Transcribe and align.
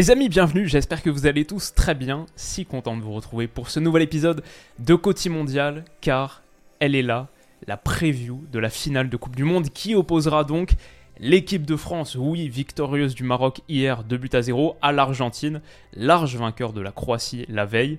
Les 0.00 0.10
amis, 0.10 0.30
bienvenue, 0.30 0.66
j'espère 0.66 1.02
que 1.02 1.10
vous 1.10 1.26
allez 1.26 1.44
tous 1.44 1.74
très 1.74 1.94
bien, 1.94 2.24
si 2.34 2.64
content 2.64 2.96
de 2.96 3.02
vous 3.02 3.12
retrouver 3.12 3.48
pour 3.48 3.68
ce 3.68 3.80
nouvel 3.80 4.00
épisode 4.00 4.42
de 4.78 4.94
Côté 4.94 5.28
Mondial, 5.28 5.84
car 6.00 6.42
elle 6.78 6.94
est 6.94 7.02
là, 7.02 7.28
la 7.66 7.76
preview 7.76 8.42
de 8.50 8.58
la 8.58 8.70
finale 8.70 9.10
de 9.10 9.16
Coupe 9.18 9.36
du 9.36 9.44
Monde 9.44 9.68
qui 9.68 9.94
opposera 9.94 10.44
donc 10.44 10.72
l'équipe 11.18 11.66
de 11.66 11.76
France, 11.76 12.16
oui, 12.18 12.48
victorieuse 12.48 13.14
du 13.14 13.24
Maroc 13.24 13.60
hier 13.68 14.02
2 14.02 14.16
buts 14.16 14.30
à 14.32 14.40
0, 14.40 14.78
à 14.80 14.92
l'Argentine, 14.92 15.60
large 15.92 16.34
vainqueur 16.34 16.72
de 16.72 16.80
la 16.80 16.92
Croatie 16.92 17.44
la 17.50 17.66
veille. 17.66 17.98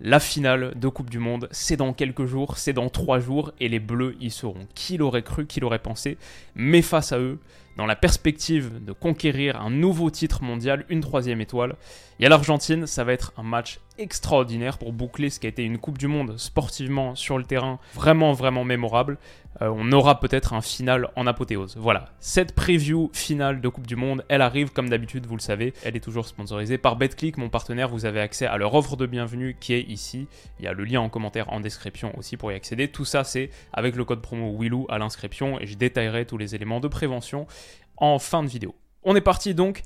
La 0.00 0.20
finale 0.20 0.72
de 0.74 0.88
Coupe 0.88 1.10
du 1.10 1.18
Monde, 1.18 1.48
c'est 1.50 1.76
dans 1.76 1.92
quelques 1.92 2.24
jours, 2.24 2.56
c'est 2.56 2.72
dans 2.72 2.88
trois 2.88 3.18
jours, 3.18 3.52
et 3.60 3.68
les 3.68 3.78
Bleus 3.78 4.16
y 4.22 4.30
seront. 4.30 4.66
Qui 4.74 4.96
l'aurait 4.96 5.22
cru, 5.22 5.46
qui 5.46 5.60
l'aurait 5.60 5.80
pensé 5.80 6.16
Mais 6.54 6.80
face 6.80 7.12
à 7.12 7.18
eux, 7.18 7.38
dans 7.76 7.86
la 7.86 7.96
perspective 7.96 8.84
de 8.84 8.92
conquérir 8.92 9.60
un 9.60 9.70
nouveau 9.70 10.10
titre 10.10 10.42
mondial, 10.42 10.84
une 10.88 11.00
troisième 11.00 11.40
étoile, 11.40 11.76
il 12.18 12.22
y 12.22 12.26
a 12.26 12.28
l'Argentine, 12.28 12.86
ça 12.86 13.04
va 13.04 13.12
être 13.12 13.32
un 13.36 13.42
match 13.42 13.80
extraordinaire 13.98 14.78
pour 14.78 14.92
boucler 14.92 15.30
ce 15.30 15.40
qui 15.40 15.46
a 15.46 15.48
été 15.48 15.62
une 15.62 15.78
Coupe 15.78 15.98
du 15.98 16.08
Monde 16.08 16.38
sportivement 16.38 17.14
sur 17.14 17.38
le 17.38 17.44
terrain, 17.44 17.78
vraiment 17.94 18.32
vraiment 18.32 18.64
mémorable. 18.64 19.18
Euh, 19.62 19.72
on 19.74 19.90
aura 19.92 20.20
peut-être 20.20 20.52
un 20.52 20.60
final 20.60 21.08
en 21.16 21.26
apothéose. 21.26 21.76
Voilà, 21.78 22.06
cette 22.20 22.54
preview 22.54 23.10
finale 23.12 23.60
de 23.60 23.68
Coupe 23.68 23.86
du 23.86 23.96
Monde, 23.96 24.24
elle 24.28 24.42
arrive 24.42 24.70
comme 24.70 24.88
d'habitude, 24.88 25.26
vous 25.26 25.36
le 25.36 25.40
savez, 25.40 25.72
elle 25.84 25.96
est 25.96 26.00
toujours 26.00 26.26
sponsorisée 26.26 26.78
par 26.78 26.96
BetClick, 26.96 27.38
mon 27.38 27.48
partenaire. 27.48 27.88
Vous 27.88 28.04
avez 28.04 28.20
accès 28.20 28.46
à 28.46 28.56
leur 28.58 28.74
offre 28.74 28.96
de 28.96 29.06
bienvenue 29.06 29.56
qui 29.58 29.74
est 29.74 29.82
ici. 29.82 30.28
Il 30.58 30.64
y 30.64 30.68
a 30.68 30.72
le 30.72 30.84
lien 30.84 31.00
en 31.00 31.08
commentaire 31.08 31.52
en 31.52 31.60
description 31.60 32.16
aussi 32.18 32.36
pour 32.36 32.52
y 32.52 32.54
accéder. 32.54 32.88
Tout 32.88 33.04
ça, 33.04 33.24
c'est 33.24 33.50
avec 33.72 33.96
le 33.96 34.04
code 34.04 34.20
promo 34.20 34.56
Willou 34.58 34.86
à 34.88 34.98
l'inscription 34.98 35.58
et 35.60 35.66
je 35.66 35.76
détaillerai 35.76 36.26
tous 36.26 36.38
les 36.38 36.54
éléments 36.54 36.80
de 36.80 36.88
prévention 36.88 37.46
en 37.96 38.18
fin 38.18 38.42
de 38.42 38.48
vidéo. 38.48 38.74
On 39.08 39.14
est 39.14 39.20
parti 39.20 39.54
donc 39.54 39.82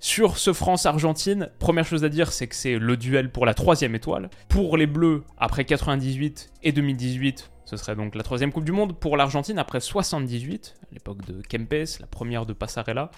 sur 0.00 0.38
ce 0.38 0.52
France-Argentine, 0.52 1.50
première 1.58 1.86
chose 1.86 2.04
à 2.04 2.08
dire, 2.08 2.32
c'est 2.32 2.46
que 2.46 2.54
c'est 2.54 2.78
le 2.78 2.96
duel 2.96 3.32
pour 3.32 3.46
la 3.46 3.54
troisième 3.54 3.94
étoile. 3.94 4.28
Pour 4.48 4.76
les 4.76 4.86
Bleus, 4.86 5.24
après 5.38 5.64
98 5.64 6.52
et 6.62 6.72
2018, 6.72 7.50
ce 7.64 7.76
serait 7.76 7.96
donc 7.96 8.14
la 8.14 8.22
troisième 8.22 8.52
Coupe 8.52 8.64
du 8.64 8.72
Monde. 8.72 8.98
Pour 8.98 9.16
l'Argentine, 9.16 9.58
après 9.58 9.80
78, 9.80 10.74
l'époque 10.92 11.24
de 11.24 11.40
Kempes, 11.48 11.98
la 12.00 12.06
première 12.06 12.44
de 12.44 12.52
Passarella, 12.52 13.10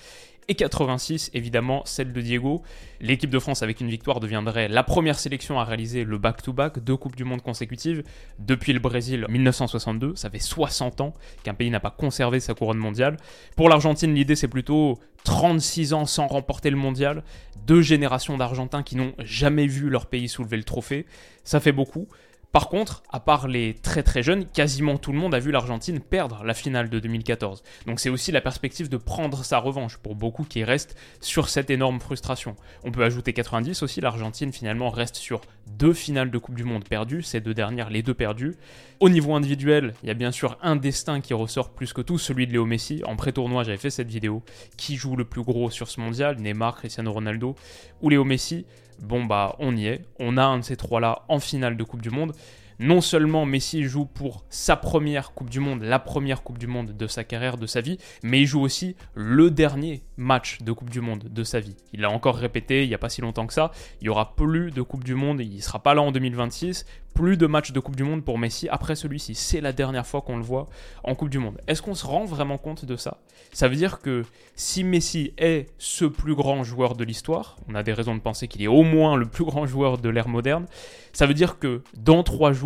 et 0.48 0.54
86, 0.54 1.30
évidemment, 1.34 1.82
celle 1.84 2.12
de 2.12 2.20
Diego. 2.20 2.62
L'équipe 3.00 3.30
de 3.30 3.38
France, 3.38 3.62
avec 3.62 3.80
une 3.80 3.88
victoire, 3.88 4.20
deviendrait 4.20 4.68
la 4.68 4.82
première 4.82 5.18
sélection 5.18 5.58
à 5.58 5.64
réaliser 5.64 6.04
le 6.04 6.18
back-to-back, 6.18 6.78
deux 6.78 6.96
Coupes 6.96 7.16
du 7.16 7.24
Monde 7.24 7.42
consécutives, 7.42 8.02
depuis 8.38 8.72
le 8.72 8.78
Brésil 8.78 9.26
1962. 9.28 10.14
Ça 10.16 10.30
fait 10.30 10.38
60 10.38 11.00
ans 11.00 11.14
qu'un 11.42 11.54
pays 11.54 11.70
n'a 11.70 11.80
pas 11.80 11.90
conservé 11.90 12.40
sa 12.40 12.54
couronne 12.54 12.78
mondiale. 12.78 13.16
Pour 13.56 13.68
l'Argentine, 13.68 14.14
l'idée, 14.14 14.36
c'est 14.36 14.48
plutôt 14.48 14.98
36 15.24 15.92
ans 15.92 16.06
sans 16.06 16.28
remporter 16.28 16.70
le 16.70 16.76
mondial, 16.76 17.24
deux 17.66 17.82
générations 17.82 18.36
d'Argentins 18.36 18.84
qui 18.84 18.94
n'ont 18.96 19.12
jamais 19.18 19.66
vu 19.66 19.90
leur 19.90 20.06
pays 20.06 20.28
soulever 20.28 20.56
le 20.56 20.64
trophée. 20.64 21.06
Ça 21.42 21.58
fait 21.58 21.72
beaucoup. 21.72 22.06
Par 22.52 22.68
contre, 22.68 23.02
à 23.10 23.20
part 23.20 23.48
les 23.48 23.74
très 23.74 24.02
très 24.02 24.22
jeunes, 24.22 24.46
quasiment 24.46 24.96
tout 24.96 25.12
le 25.12 25.18
monde 25.18 25.34
a 25.34 25.38
vu 25.38 25.50
l'Argentine 25.50 26.00
perdre 26.00 26.42
la 26.44 26.54
finale 26.54 26.88
de 26.88 26.98
2014. 26.98 27.62
Donc 27.86 28.00
c'est 28.00 28.08
aussi 28.08 28.32
la 28.32 28.40
perspective 28.40 28.88
de 28.88 28.96
prendre 28.96 29.44
sa 29.44 29.58
revanche 29.58 29.98
pour 29.98 30.14
beaucoup 30.14 30.44
qui 30.44 30.64
restent 30.64 30.96
sur 31.20 31.48
cette 31.48 31.70
énorme 31.70 32.00
frustration. 32.00 32.56
On 32.84 32.92
peut 32.92 33.04
ajouter 33.04 33.32
90 33.32 33.82
aussi, 33.82 34.00
l'Argentine 34.00 34.52
finalement 34.52 34.88
reste 34.88 35.16
sur 35.16 35.42
deux 35.66 35.92
finales 35.92 36.30
de 36.30 36.38
Coupe 36.38 36.54
du 36.54 36.64
Monde 36.64 36.84
perdues, 36.88 37.22
ces 37.22 37.40
deux 37.40 37.54
dernières 37.54 37.90
les 37.90 38.02
deux 38.02 38.14
perdues. 38.14 38.56
Au 39.00 39.08
niveau 39.08 39.34
individuel, 39.34 39.92
il 40.02 40.06
y 40.08 40.10
a 40.10 40.14
bien 40.14 40.32
sûr 40.32 40.56
un 40.62 40.76
destin 40.76 41.20
qui 41.20 41.34
ressort 41.34 41.74
plus 41.74 41.92
que 41.92 42.00
tout, 42.00 42.18
celui 42.18 42.46
de 42.46 42.52
Léo 42.52 42.64
Messi. 42.64 43.02
En 43.04 43.16
pré-tournoi, 43.16 43.64
j'avais 43.64 43.76
fait 43.76 43.90
cette 43.90 44.08
vidéo. 44.08 44.42
Qui 44.78 44.96
joue 44.96 45.16
le 45.16 45.24
plus 45.24 45.42
gros 45.42 45.68
sur 45.70 45.88
ce 45.88 46.00
mondial? 46.00 46.36
Neymar, 46.38 46.76
Cristiano 46.76 47.12
Ronaldo 47.12 47.54
ou 48.00 48.08
Léo 48.08 48.24
Messi 48.24 48.64
Bon 49.00 49.24
bah 49.24 49.56
on 49.58 49.76
y 49.76 49.86
est, 49.86 50.04
on 50.18 50.36
a 50.36 50.44
un 50.44 50.58
de 50.58 50.64
ces 50.64 50.76
trois-là 50.76 51.22
en 51.28 51.38
finale 51.38 51.76
de 51.76 51.84
Coupe 51.84 52.02
du 52.02 52.10
Monde. 52.10 52.32
Non 52.78 53.00
seulement 53.00 53.46
Messi 53.46 53.84
joue 53.84 54.04
pour 54.04 54.44
sa 54.50 54.76
première 54.76 55.32
Coupe 55.32 55.48
du 55.48 55.60
Monde, 55.60 55.82
la 55.82 55.98
première 55.98 56.42
Coupe 56.42 56.58
du 56.58 56.66
Monde 56.66 56.94
de 56.94 57.06
sa 57.06 57.24
carrière, 57.24 57.56
de 57.56 57.66
sa 57.66 57.80
vie, 57.80 57.96
mais 58.22 58.42
il 58.42 58.46
joue 58.46 58.60
aussi 58.60 58.96
le 59.14 59.50
dernier 59.50 60.02
match 60.18 60.60
de 60.60 60.72
Coupe 60.72 60.90
du 60.90 61.00
Monde 61.00 61.24
de 61.30 61.42
sa 61.42 61.58
vie. 61.58 61.76
Il 61.94 62.02
l'a 62.02 62.10
encore 62.10 62.36
répété 62.36 62.82
il 62.82 62.88
n'y 62.88 62.94
a 62.94 62.98
pas 62.98 63.08
si 63.08 63.22
longtemps 63.22 63.46
que 63.46 63.54
ça, 63.54 63.70
il 64.02 64.04
n'y 64.04 64.10
aura 64.10 64.34
plus 64.34 64.72
de 64.72 64.82
Coupe 64.82 65.04
du 65.04 65.14
Monde, 65.14 65.40
il 65.40 65.56
ne 65.56 65.60
sera 65.62 65.82
pas 65.82 65.94
là 65.94 66.02
en 66.02 66.12
2026, 66.12 66.84
plus 67.14 67.38
de 67.38 67.46
matchs 67.46 67.72
de 67.72 67.80
Coupe 67.80 67.96
du 67.96 68.04
Monde 68.04 68.22
pour 68.22 68.38
Messi 68.38 68.68
après 68.68 68.94
celui-ci. 68.94 69.34
C'est 69.34 69.62
la 69.62 69.72
dernière 69.72 70.06
fois 70.06 70.20
qu'on 70.20 70.36
le 70.36 70.42
voit 70.42 70.66
en 71.02 71.14
Coupe 71.14 71.30
du 71.30 71.38
Monde. 71.38 71.58
Est-ce 71.66 71.80
qu'on 71.80 71.94
se 71.94 72.04
rend 72.06 72.26
vraiment 72.26 72.58
compte 72.58 72.84
de 72.84 72.96
ça? 72.96 73.22
Ça 73.52 73.68
veut 73.68 73.76
dire 73.76 74.00
que 74.00 74.22
si 74.54 74.84
Messi 74.84 75.32
est 75.38 75.70
ce 75.78 76.04
plus 76.04 76.34
grand 76.34 76.62
joueur 76.62 76.94
de 76.94 77.04
l'histoire, 77.04 77.56
on 77.70 77.74
a 77.74 77.82
des 77.82 77.94
raisons 77.94 78.14
de 78.14 78.20
penser 78.20 78.48
qu'il 78.48 78.62
est 78.62 78.66
au 78.66 78.82
moins 78.82 79.16
le 79.16 79.24
plus 79.24 79.46
grand 79.46 79.66
joueur 79.66 79.96
de 79.96 80.10
l'ère 80.10 80.28
moderne, 80.28 80.66
ça 81.14 81.24
veut 81.24 81.32
dire 81.32 81.58
que 81.58 81.82
dans 81.96 82.22
trois 82.22 82.52
jours, 82.52 82.65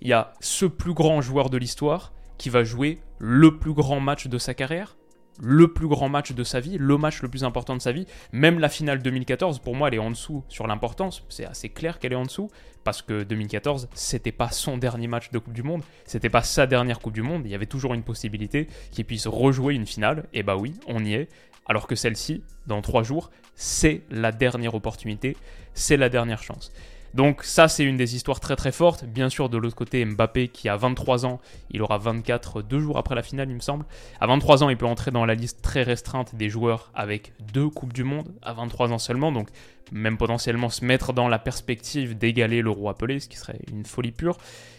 il 0.00 0.08
y 0.08 0.12
a 0.12 0.32
ce 0.40 0.66
plus 0.66 0.94
grand 0.94 1.20
joueur 1.20 1.50
de 1.50 1.56
l'histoire 1.56 2.12
qui 2.36 2.50
va 2.50 2.64
jouer 2.64 2.98
le 3.18 3.58
plus 3.58 3.72
grand 3.72 4.00
match 4.00 4.26
de 4.26 4.38
sa 4.38 4.54
carrière 4.54 4.96
le 5.40 5.72
plus 5.72 5.86
grand 5.86 6.08
match 6.08 6.32
de 6.32 6.44
sa 6.44 6.60
vie, 6.60 6.78
le 6.78 6.98
match 6.98 7.22
le 7.22 7.28
plus 7.28 7.44
important 7.44 7.76
de 7.76 7.80
sa 7.80 7.92
vie. 7.92 8.06
Même 8.32 8.58
la 8.58 8.68
finale 8.68 9.02
2014, 9.02 9.60
pour 9.60 9.74
moi, 9.74 9.88
elle 9.88 9.94
est 9.94 9.98
en 9.98 10.10
dessous 10.10 10.42
sur 10.48 10.66
l'importance. 10.66 11.24
C'est 11.28 11.44
assez 11.44 11.68
clair 11.68 11.98
qu'elle 11.98 12.12
est 12.12 12.16
en 12.16 12.24
dessous 12.24 12.50
parce 12.84 13.02
que 13.02 13.22
2014, 13.22 13.88
c'était 13.94 14.32
pas 14.32 14.50
son 14.50 14.78
dernier 14.78 15.06
match 15.06 15.30
de 15.30 15.38
Coupe 15.38 15.52
du 15.52 15.62
Monde, 15.62 15.82
c'était 16.04 16.30
pas 16.30 16.42
sa 16.42 16.66
dernière 16.66 17.00
Coupe 17.00 17.12
du 17.12 17.22
Monde. 17.22 17.42
Il 17.44 17.50
y 17.50 17.54
avait 17.54 17.66
toujours 17.66 17.94
une 17.94 18.02
possibilité 18.02 18.66
qu'il 18.90 19.04
puisse 19.04 19.26
rejouer 19.26 19.74
une 19.74 19.86
finale. 19.86 20.24
Et 20.32 20.42
bah 20.42 20.56
oui, 20.56 20.74
on 20.86 21.04
y 21.04 21.14
est. 21.14 21.28
Alors 21.66 21.86
que 21.86 21.94
celle-ci, 21.94 22.42
dans 22.66 22.80
trois 22.80 23.02
jours, 23.02 23.30
c'est 23.54 24.02
la 24.10 24.32
dernière 24.32 24.74
opportunité, 24.74 25.36
c'est 25.74 25.98
la 25.98 26.08
dernière 26.08 26.42
chance. 26.42 26.72
Donc 27.14 27.42
ça, 27.42 27.68
c'est 27.68 27.84
une 27.84 27.96
des 27.96 28.16
histoires 28.16 28.40
très 28.40 28.56
très 28.56 28.72
fortes. 28.72 29.04
Bien 29.04 29.28
sûr, 29.28 29.48
de 29.48 29.56
l'autre 29.56 29.76
côté, 29.76 30.04
Mbappé 30.04 30.48
qui 30.48 30.68
a 30.68 30.76
23 30.76 31.26
ans, 31.26 31.40
il 31.70 31.82
aura 31.82 31.98
24 31.98 32.62
deux 32.62 32.80
jours 32.80 32.98
après 32.98 33.14
la 33.14 33.22
finale, 33.22 33.48
il 33.50 33.54
me 33.54 33.60
semble. 33.60 33.84
À 34.20 34.26
23 34.26 34.62
ans, 34.62 34.68
il 34.68 34.76
peut 34.76 34.86
entrer 34.86 35.10
dans 35.10 35.24
la 35.24 35.34
liste 35.34 35.62
très 35.62 35.82
restreinte 35.82 36.34
des 36.34 36.48
joueurs 36.48 36.90
avec 36.94 37.32
deux 37.52 37.68
Coupes 37.68 37.92
du 37.92 38.04
Monde, 38.04 38.28
à 38.42 38.52
23 38.52 38.92
ans 38.92 38.98
seulement, 38.98 39.32
donc 39.32 39.48
même 39.90 40.18
potentiellement 40.18 40.68
se 40.68 40.84
mettre 40.84 41.12
dans 41.12 41.28
la 41.28 41.38
perspective 41.38 42.16
d'égaler 42.16 42.60
le 42.60 42.70
roi 42.70 42.92
appelé, 42.92 43.20
ce 43.20 43.28
qui 43.28 43.36
serait 43.36 43.60
une 43.72 43.84
folie 43.84 44.12
pure. 44.12 44.36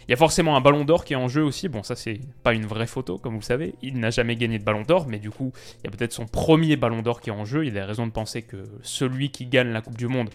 Il 0.07 0.11
y 0.11 0.13
a 0.13 0.17
forcément 0.17 0.55
un 0.55 0.61
ballon 0.61 0.85
d'or 0.85 1.05
qui 1.05 1.13
est 1.13 1.17
en 1.17 1.27
jeu 1.27 1.43
aussi. 1.43 1.67
Bon, 1.67 1.83
ça, 1.83 1.95
c'est 1.95 2.19
pas 2.43 2.53
une 2.53 2.65
vraie 2.65 2.87
photo, 2.87 3.17
comme 3.17 3.33
vous 3.33 3.39
le 3.39 3.45
savez. 3.45 3.75
Il 3.81 3.99
n'a 3.99 4.09
jamais 4.09 4.35
gagné 4.35 4.57
de 4.57 4.63
ballon 4.63 4.81
d'or, 4.81 5.07
mais 5.07 5.19
du 5.19 5.29
coup, 5.29 5.51
il 5.79 5.85
y 5.85 5.87
a 5.87 5.95
peut-être 5.95 6.13
son 6.13 6.25
premier 6.25 6.75
ballon 6.77 7.01
d'or 7.01 7.21
qui 7.21 7.29
est 7.29 7.33
en 7.33 7.45
jeu. 7.45 7.65
Il 7.65 7.77
a 7.77 7.81
des 7.81 7.87
raisons 7.87 8.07
de 8.07 8.11
penser 8.11 8.41
que 8.41 8.63
celui 8.81 9.29
qui 9.29 9.45
gagne 9.45 9.69
la 9.69 9.81
Coupe 9.81 9.97
du 9.97 10.07
Monde 10.07 10.29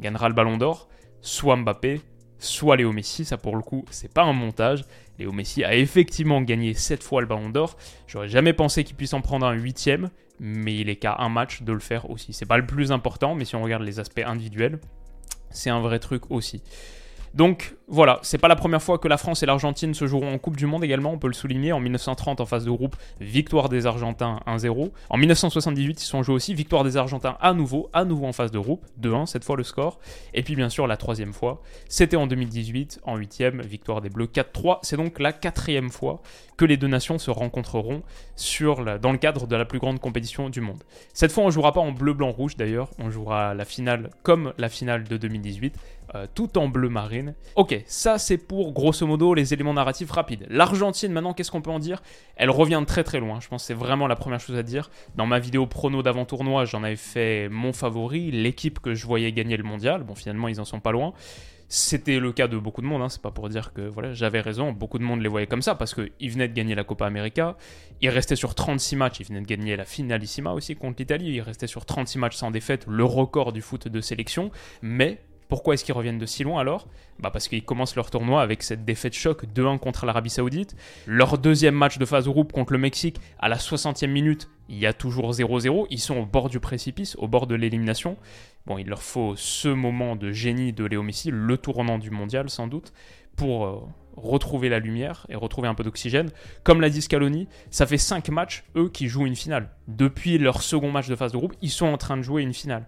gagnera 0.00 0.28
le 0.28 0.34
ballon 0.34 0.56
d'or 0.56 0.88
soit 1.22 1.56
Mbappé, 1.56 2.02
soit 2.38 2.76
Léo 2.76 2.92
Messi. 2.92 3.24
Ça, 3.24 3.38
pour 3.38 3.56
le 3.56 3.62
coup, 3.62 3.84
c'est 3.90 4.12
pas 4.12 4.24
un 4.24 4.34
montage. 4.34 4.84
Léo 5.18 5.32
Messi 5.32 5.64
a 5.64 5.74
effectivement 5.74 6.42
gagné 6.42 6.74
7 6.74 7.02
fois 7.02 7.22
le 7.22 7.26
ballon 7.26 7.48
d'or. 7.48 7.76
J'aurais 8.06 8.28
jamais 8.28 8.52
pensé 8.52 8.84
qu'il 8.84 8.96
puisse 8.96 9.14
en 9.14 9.22
prendre 9.22 9.46
un 9.46 9.52
huitième, 9.52 10.10
mais 10.40 10.76
il 10.76 10.88
est 10.90 10.96
qu'à 10.96 11.16
un 11.18 11.28
match 11.28 11.62
de 11.62 11.72
le 11.72 11.80
faire 11.80 12.10
aussi. 12.10 12.32
C'est 12.32 12.46
pas 12.46 12.58
le 12.58 12.66
plus 12.66 12.92
important, 12.92 13.34
mais 13.34 13.44
si 13.44 13.56
on 13.56 13.62
regarde 13.62 13.84
les 13.84 14.00
aspects 14.00 14.22
individuels, 14.24 14.80
c'est 15.50 15.70
un 15.70 15.80
vrai 15.80 15.98
truc 15.98 16.30
aussi. 16.30 16.62
Donc 17.34 17.76
voilà, 17.88 18.18
c'est 18.22 18.38
pas 18.38 18.48
la 18.48 18.56
première 18.56 18.82
fois 18.82 18.98
que 18.98 19.08
la 19.08 19.16
France 19.16 19.42
et 19.42 19.46
l'Argentine 19.46 19.94
se 19.94 20.06
joueront 20.06 20.32
en 20.32 20.38
Coupe 20.38 20.56
du 20.56 20.66
Monde 20.66 20.84
également, 20.84 21.12
on 21.12 21.18
peut 21.18 21.28
le 21.28 21.32
souligner. 21.34 21.72
En 21.72 21.80
1930, 21.80 22.40
en 22.40 22.46
phase 22.46 22.64
de 22.64 22.70
groupe, 22.70 22.96
victoire 23.20 23.68
des 23.68 23.86
Argentins 23.86 24.40
1-0. 24.46 24.90
En 25.10 25.16
1978, 25.16 26.02
ils 26.02 26.04
sont 26.04 26.22
joués 26.22 26.34
aussi, 26.34 26.54
victoire 26.54 26.84
des 26.84 26.96
Argentins 26.96 27.36
à 27.40 27.52
nouveau, 27.54 27.90
à 27.92 28.04
nouveau 28.04 28.26
en 28.26 28.32
phase 28.32 28.50
de 28.50 28.58
groupe, 28.58 28.86
2-1, 29.00 29.26
cette 29.26 29.44
fois 29.44 29.56
le 29.56 29.62
score. 29.62 29.98
Et 30.34 30.42
puis 30.42 30.56
bien 30.56 30.68
sûr, 30.68 30.86
la 30.86 30.96
troisième 30.96 31.32
fois, 31.32 31.62
c'était 31.88 32.16
en 32.16 32.26
2018, 32.26 33.00
en 33.04 33.16
huitième, 33.16 33.62
victoire 33.62 34.00
des 34.00 34.10
Bleus 34.10 34.26
4-3. 34.26 34.78
C'est 34.82 34.96
donc 34.96 35.18
la 35.18 35.32
quatrième 35.32 35.90
fois 35.90 36.22
que 36.56 36.64
les 36.64 36.76
deux 36.76 36.88
nations 36.88 37.18
se 37.18 37.30
rencontreront 37.30 38.02
dans 39.00 39.12
le 39.12 39.18
cadre 39.18 39.46
de 39.46 39.56
la 39.56 39.64
plus 39.64 39.78
grande 39.78 39.98
compétition 39.98 40.48
du 40.48 40.60
monde. 40.60 40.82
Cette 41.12 41.32
fois, 41.32 41.44
on 41.44 41.50
jouera 41.50 41.72
pas 41.72 41.80
en 41.80 41.92
bleu, 41.92 42.12
blanc, 42.12 42.30
rouge 42.30 42.56
d'ailleurs, 42.56 42.90
on 42.98 43.10
jouera 43.10 43.54
la 43.54 43.64
finale 43.64 44.10
comme 44.22 44.52
la 44.58 44.68
finale 44.68 45.04
de 45.04 45.16
2018, 45.16 45.76
euh, 46.14 46.26
tout 46.34 46.58
en 46.58 46.68
bleu 46.68 46.88
marine. 46.88 47.21
Ok, 47.56 47.82
ça 47.86 48.18
c'est 48.18 48.38
pour 48.38 48.72
grosso 48.72 49.06
modo 49.06 49.34
les 49.34 49.52
éléments 49.52 49.74
narratifs 49.74 50.10
rapides. 50.10 50.46
L'Argentine 50.48 51.12
maintenant, 51.12 51.32
qu'est-ce 51.32 51.50
qu'on 51.50 51.62
peut 51.62 51.70
en 51.70 51.78
dire? 51.78 52.02
Elle 52.36 52.50
revient 52.50 52.82
très 52.86 53.04
très 53.04 53.20
loin, 53.20 53.40
je 53.40 53.48
pense 53.48 53.62
que 53.62 53.66
c'est 53.66 53.74
vraiment 53.74 54.06
la 54.06 54.16
première 54.16 54.40
chose 54.40 54.56
à 54.56 54.62
dire. 54.62 54.90
Dans 55.16 55.26
ma 55.26 55.38
vidéo 55.38 55.66
prono 55.66 56.02
d'avant-tournoi, 56.02 56.64
j'en 56.64 56.82
avais 56.82 56.96
fait 56.96 57.48
mon 57.48 57.72
favori, 57.72 58.30
l'équipe 58.30 58.80
que 58.80 58.94
je 58.94 59.06
voyais 59.06 59.32
gagner 59.32 59.56
le 59.56 59.64
mondial. 59.64 60.02
Bon, 60.04 60.14
finalement, 60.14 60.48
ils 60.48 60.60
en 60.60 60.64
sont 60.64 60.80
pas 60.80 60.92
loin. 60.92 61.12
C'était 61.74 62.20
le 62.20 62.32
cas 62.32 62.48
de 62.48 62.58
beaucoup 62.58 62.82
de 62.82 62.86
monde, 62.86 63.00
hein. 63.00 63.08
c'est 63.08 63.22
pas 63.22 63.30
pour 63.30 63.48
dire 63.48 63.72
que 63.72 63.80
voilà, 63.80 64.12
j'avais 64.12 64.42
raison, 64.42 64.72
beaucoup 64.72 64.98
de 64.98 65.04
monde 65.04 65.22
les 65.22 65.28
voyait 65.28 65.46
comme 65.46 65.62
ça 65.62 65.74
parce 65.74 65.94
qu'ils 65.94 66.30
venaient 66.30 66.48
de 66.48 66.52
gagner 66.52 66.74
la 66.74 66.84
Copa 66.84 67.06
América, 67.06 67.56
ils 68.02 68.10
restaient 68.10 68.36
sur 68.36 68.54
36 68.54 68.96
matchs, 68.96 69.20
ils 69.20 69.26
venaient 69.26 69.40
de 69.40 69.46
gagner 69.46 69.74
la 69.74 69.86
finalissima 69.86 70.52
aussi 70.52 70.76
contre 70.76 70.96
l'Italie, 70.98 71.32
ils 71.32 71.40
restaient 71.40 71.66
sur 71.66 71.86
36 71.86 72.18
matchs 72.18 72.36
sans 72.36 72.50
défaite, 72.50 72.84
le 72.86 73.04
record 73.04 73.54
du 73.54 73.62
foot 73.62 73.88
de 73.88 74.00
sélection, 74.02 74.50
mais 74.82 75.22
Pourquoi 75.52 75.74
est-ce 75.74 75.84
qu'ils 75.84 75.92
reviennent 75.92 76.16
de 76.16 76.24
si 76.24 76.44
loin 76.44 76.62
alors 76.62 76.88
bah 77.18 77.28
Parce 77.30 77.46
qu'ils 77.46 77.62
commencent 77.62 77.94
leur 77.94 78.08
tournoi 78.10 78.40
avec 78.40 78.62
cette 78.62 78.86
défaite 78.86 79.12
choc 79.12 79.44
2-1 79.54 79.78
contre 79.78 80.06
l'Arabie 80.06 80.30
Saoudite. 80.30 80.74
Leur 81.06 81.36
deuxième 81.36 81.74
match 81.74 81.98
de 81.98 82.06
phase 82.06 82.26
groupe 82.26 82.52
contre 82.54 82.72
le 82.72 82.78
Mexique, 82.78 83.20
à 83.38 83.50
la 83.50 83.58
60e 83.58 84.06
minute, 84.06 84.48
il 84.70 84.78
y 84.78 84.86
a 84.86 84.94
toujours 84.94 85.30
0-0. 85.30 85.88
Ils 85.90 86.00
sont 86.00 86.16
au 86.16 86.24
bord 86.24 86.48
du 86.48 86.58
précipice, 86.58 87.16
au 87.16 87.28
bord 87.28 87.46
de 87.46 87.54
l'élimination. 87.54 88.16
Bon, 88.64 88.78
il 88.78 88.86
leur 88.86 89.02
faut 89.02 89.34
ce 89.36 89.68
moment 89.68 90.16
de 90.16 90.32
génie 90.32 90.72
de 90.72 90.86
Léo 90.86 91.02
Messi, 91.02 91.28
le 91.30 91.58
tournant 91.58 91.98
du 91.98 92.10
mondial 92.10 92.48
sans 92.48 92.66
doute, 92.66 92.94
pour 93.36 93.66
euh, 93.66 93.80
retrouver 94.16 94.70
la 94.70 94.78
lumière 94.78 95.26
et 95.28 95.36
retrouver 95.36 95.68
un 95.68 95.74
peu 95.74 95.84
d'oxygène. 95.84 96.30
Comme 96.64 96.80
l'a 96.80 96.88
dit 96.88 97.02
Scaloni, 97.02 97.46
ça 97.70 97.84
fait 97.84 97.98
5 97.98 98.30
matchs, 98.30 98.64
eux, 98.74 98.88
qui 98.88 99.06
jouent 99.06 99.26
une 99.26 99.36
finale. 99.36 99.68
Depuis 99.86 100.38
leur 100.38 100.62
second 100.62 100.90
match 100.90 101.08
de 101.08 101.14
phase 101.16 101.32
de 101.32 101.36
groupe, 101.36 101.52
ils 101.60 101.70
sont 101.70 101.88
en 101.88 101.98
train 101.98 102.16
de 102.16 102.22
jouer 102.22 102.40
une 102.40 102.54
finale. 102.54 102.86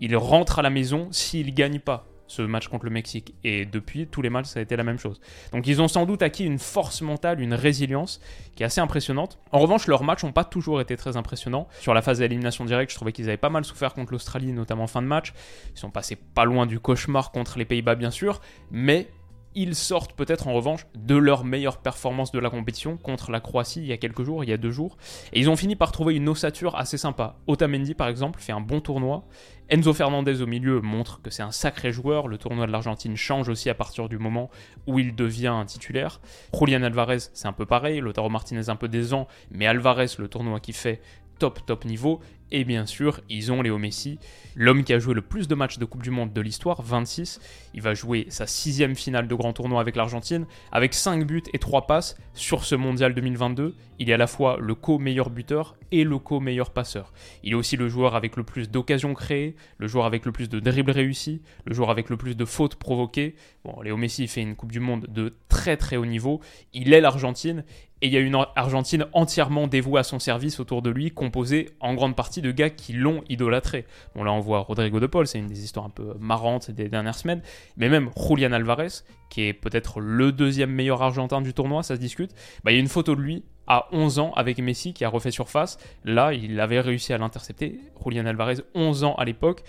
Ils 0.00 0.16
rentrent 0.16 0.58
à 0.58 0.62
la 0.62 0.70
maison 0.70 1.08
s'ils 1.10 1.46
ne 1.46 1.52
gagnent 1.52 1.80
pas 1.80 2.06
ce 2.28 2.42
match 2.42 2.68
contre 2.68 2.84
le 2.84 2.90
Mexique. 2.90 3.34
Et 3.42 3.64
depuis, 3.64 4.06
tous 4.06 4.22
les 4.22 4.30
matchs, 4.30 4.46
ça 4.46 4.60
a 4.60 4.62
été 4.62 4.76
la 4.76 4.84
même 4.84 4.98
chose. 4.98 5.20
Donc 5.52 5.66
ils 5.66 5.82
ont 5.82 5.88
sans 5.88 6.06
doute 6.06 6.22
acquis 6.22 6.44
une 6.44 6.58
force 6.58 7.00
mentale, 7.00 7.40
une 7.40 7.54
résilience 7.54 8.20
qui 8.54 8.62
est 8.62 8.66
assez 8.66 8.80
impressionnante. 8.80 9.38
En 9.50 9.58
revanche, 9.58 9.86
leurs 9.86 10.04
matchs 10.04 10.22
n'ont 10.24 10.32
pas 10.32 10.44
toujours 10.44 10.80
été 10.80 10.96
très 10.96 11.16
impressionnants. 11.16 11.68
Sur 11.80 11.94
la 11.94 12.02
phase 12.02 12.18
d'élimination 12.18 12.64
directe, 12.64 12.92
je 12.92 12.96
trouvais 12.96 13.12
qu'ils 13.12 13.28
avaient 13.28 13.36
pas 13.36 13.50
mal 13.50 13.64
souffert 13.64 13.94
contre 13.94 14.12
l'Australie, 14.12 14.52
notamment 14.52 14.84
en 14.84 14.88
fin 14.88 15.02
de 15.02 15.06
match. 15.06 15.32
Ils 15.74 15.78
sont 15.78 15.90
passés 15.90 16.16
pas 16.16 16.44
loin 16.44 16.66
du 16.66 16.78
cauchemar 16.78 17.32
contre 17.32 17.58
les 17.58 17.64
Pays-Bas, 17.64 17.94
bien 17.94 18.10
sûr. 18.10 18.40
Mais 18.70 19.08
ils 19.54 19.74
sortent 19.74 20.12
peut-être 20.12 20.46
en 20.46 20.52
revanche 20.52 20.86
de 20.94 21.16
leur 21.16 21.44
meilleure 21.44 21.78
performance 21.78 22.32
de 22.32 22.38
la 22.38 22.50
compétition 22.50 22.96
contre 22.96 23.30
la 23.30 23.40
Croatie 23.40 23.80
il 23.80 23.86
y 23.86 23.92
a 23.92 23.96
quelques 23.96 24.22
jours, 24.22 24.44
il 24.44 24.50
y 24.50 24.52
a 24.52 24.56
deux 24.56 24.70
jours. 24.70 24.96
Et 25.32 25.40
ils 25.40 25.50
ont 25.50 25.56
fini 25.56 25.76
par 25.76 25.92
trouver 25.92 26.14
une 26.14 26.28
ossature 26.28 26.76
assez 26.76 26.98
sympa. 26.98 27.36
Otamendi 27.46 27.94
par 27.94 28.08
exemple 28.08 28.40
fait 28.40 28.52
un 28.52 28.60
bon 28.60 28.80
tournoi. 28.80 29.24
Enzo 29.68 29.92
Fernandez 29.92 30.40
au 30.40 30.46
milieu 30.46 30.80
montre 30.80 31.20
que 31.22 31.30
c'est 31.30 31.42
un 31.42 31.50
sacré 31.50 31.92
joueur. 31.92 32.28
Le 32.28 32.38
tournoi 32.38 32.66
de 32.66 32.72
l'Argentine 32.72 33.16
change 33.16 33.48
aussi 33.48 33.68
à 33.68 33.74
partir 33.74 34.08
du 34.08 34.18
moment 34.18 34.50
où 34.86 34.98
il 34.98 35.14
devient 35.14 35.48
un 35.48 35.64
titulaire. 35.64 36.20
Julian 36.58 36.82
Alvarez 36.82 37.18
c'est 37.32 37.48
un 37.48 37.52
peu 37.52 37.66
pareil. 37.66 38.00
Lautaro 38.00 38.28
Martinez 38.28 38.68
un 38.68 38.76
peu 38.76 38.88
décevant. 38.88 39.28
Mais 39.50 39.66
Alvarez 39.66 40.06
le 40.18 40.28
tournoi 40.28 40.60
qu'il 40.60 40.74
fait 40.74 41.00
top 41.38 41.64
top 41.66 41.84
niveau. 41.84 42.20
Et 42.50 42.64
bien 42.64 42.86
sûr, 42.86 43.20
ils 43.28 43.52
ont 43.52 43.60
Léo 43.60 43.76
Messi, 43.76 44.18
l'homme 44.56 44.82
qui 44.82 44.94
a 44.94 44.98
joué 44.98 45.12
le 45.12 45.20
plus 45.20 45.48
de 45.48 45.54
matchs 45.54 45.76
de 45.76 45.84
Coupe 45.84 46.02
du 46.02 46.10
Monde 46.10 46.32
de 46.32 46.40
l'histoire, 46.40 46.80
26. 46.80 47.40
Il 47.74 47.82
va 47.82 47.92
jouer 47.92 48.26
sa 48.30 48.46
sixième 48.46 48.94
finale 48.94 49.28
de 49.28 49.34
grand 49.34 49.52
tournoi 49.52 49.82
avec 49.82 49.96
l'Argentine, 49.96 50.46
avec 50.72 50.94
5 50.94 51.26
buts 51.26 51.42
et 51.52 51.58
3 51.58 51.86
passes 51.86 52.16
sur 52.32 52.64
ce 52.64 52.74
mondial 52.74 53.14
2022. 53.14 53.74
Il 53.98 54.08
est 54.08 54.14
à 54.14 54.16
la 54.16 54.26
fois 54.26 54.56
le 54.60 54.74
co-meilleur 54.74 55.28
buteur 55.28 55.76
et 55.92 56.04
le 56.04 56.18
co-meilleur 56.18 56.70
passeur. 56.70 57.12
Il 57.42 57.52
est 57.52 57.56
aussi 57.56 57.76
le 57.76 57.88
joueur 57.88 58.14
avec 58.14 58.36
le 58.36 58.44
plus 58.44 58.70
d'occasions 58.70 59.12
créées, 59.12 59.54
le 59.76 59.86
joueur 59.86 60.06
avec 60.06 60.24
le 60.24 60.32
plus 60.32 60.48
de 60.48 60.58
dribbles 60.58 60.92
réussis, 60.92 61.42
le 61.66 61.74
joueur 61.74 61.90
avec 61.90 62.08
le 62.08 62.16
plus 62.16 62.34
de 62.34 62.44
fautes 62.46 62.76
provoquées. 62.76 63.34
Bon, 63.64 63.80
Léo 63.82 63.98
Messi 63.98 64.26
fait 64.26 64.40
une 64.40 64.56
Coupe 64.56 64.72
du 64.72 64.80
Monde 64.80 65.06
de 65.10 65.34
très 65.48 65.76
très 65.76 65.96
haut 65.96 66.06
niveau. 66.06 66.40
Il 66.72 66.94
est 66.94 67.00
l'Argentine 67.00 67.64
et 68.00 68.06
il 68.06 68.12
y 68.12 68.16
a 68.16 68.20
une 68.20 68.36
Argentine 68.56 69.06
entièrement 69.12 69.66
dévouée 69.66 70.00
à 70.00 70.02
son 70.02 70.18
service 70.18 70.60
autour 70.60 70.82
de 70.82 70.90
lui, 70.90 71.10
composée 71.10 71.70
en 71.80 71.94
grande 71.94 72.16
partie 72.16 72.42
de 72.42 72.50
gars 72.50 72.70
qui 72.70 72.92
l'ont 72.92 73.22
idolâtré. 73.28 73.86
Bon 74.14 74.24
là 74.24 74.32
on 74.32 74.40
voit 74.40 74.60
Rodrigo 74.60 75.00
de 75.00 75.06
Paul, 75.06 75.26
c'est 75.26 75.38
une 75.38 75.46
des 75.46 75.64
histoires 75.64 75.86
un 75.86 75.90
peu 75.90 76.14
marrantes 76.18 76.70
des 76.70 76.88
dernières 76.88 77.16
semaines, 77.16 77.42
mais 77.76 77.88
même 77.88 78.10
Julian 78.16 78.52
Alvarez, 78.52 79.02
qui 79.30 79.42
est 79.42 79.52
peut-être 79.52 80.00
le 80.00 80.32
deuxième 80.32 80.70
meilleur 80.70 81.02
Argentin 81.02 81.40
du 81.40 81.52
tournoi, 81.54 81.82
ça 81.82 81.96
se 81.96 82.00
discute, 82.00 82.32
bah, 82.64 82.72
il 82.72 82.74
y 82.74 82.78
a 82.78 82.80
une 82.80 82.88
photo 82.88 83.14
de 83.14 83.20
lui 83.20 83.44
à 83.66 83.86
11 83.92 84.18
ans 84.18 84.32
avec 84.34 84.58
Messi 84.58 84.94
qui 84.94 85.04
a 85.04 85.08
refait 85.08 85.30
surface. 85.30 85.78
Là, 86.04 86.32
il 86.32 86.58
avait 86.58 86.80
réussi 86.80 87.12
à 87.12 87.18
l'intercepter. 87.18 87.78
Julian 88.02 88.26
Alvarez, 88.26 88.56
11 88.74 89.04
ans 89.04 89.14
à 89.16 89.24
l'époque. 89.24 89.62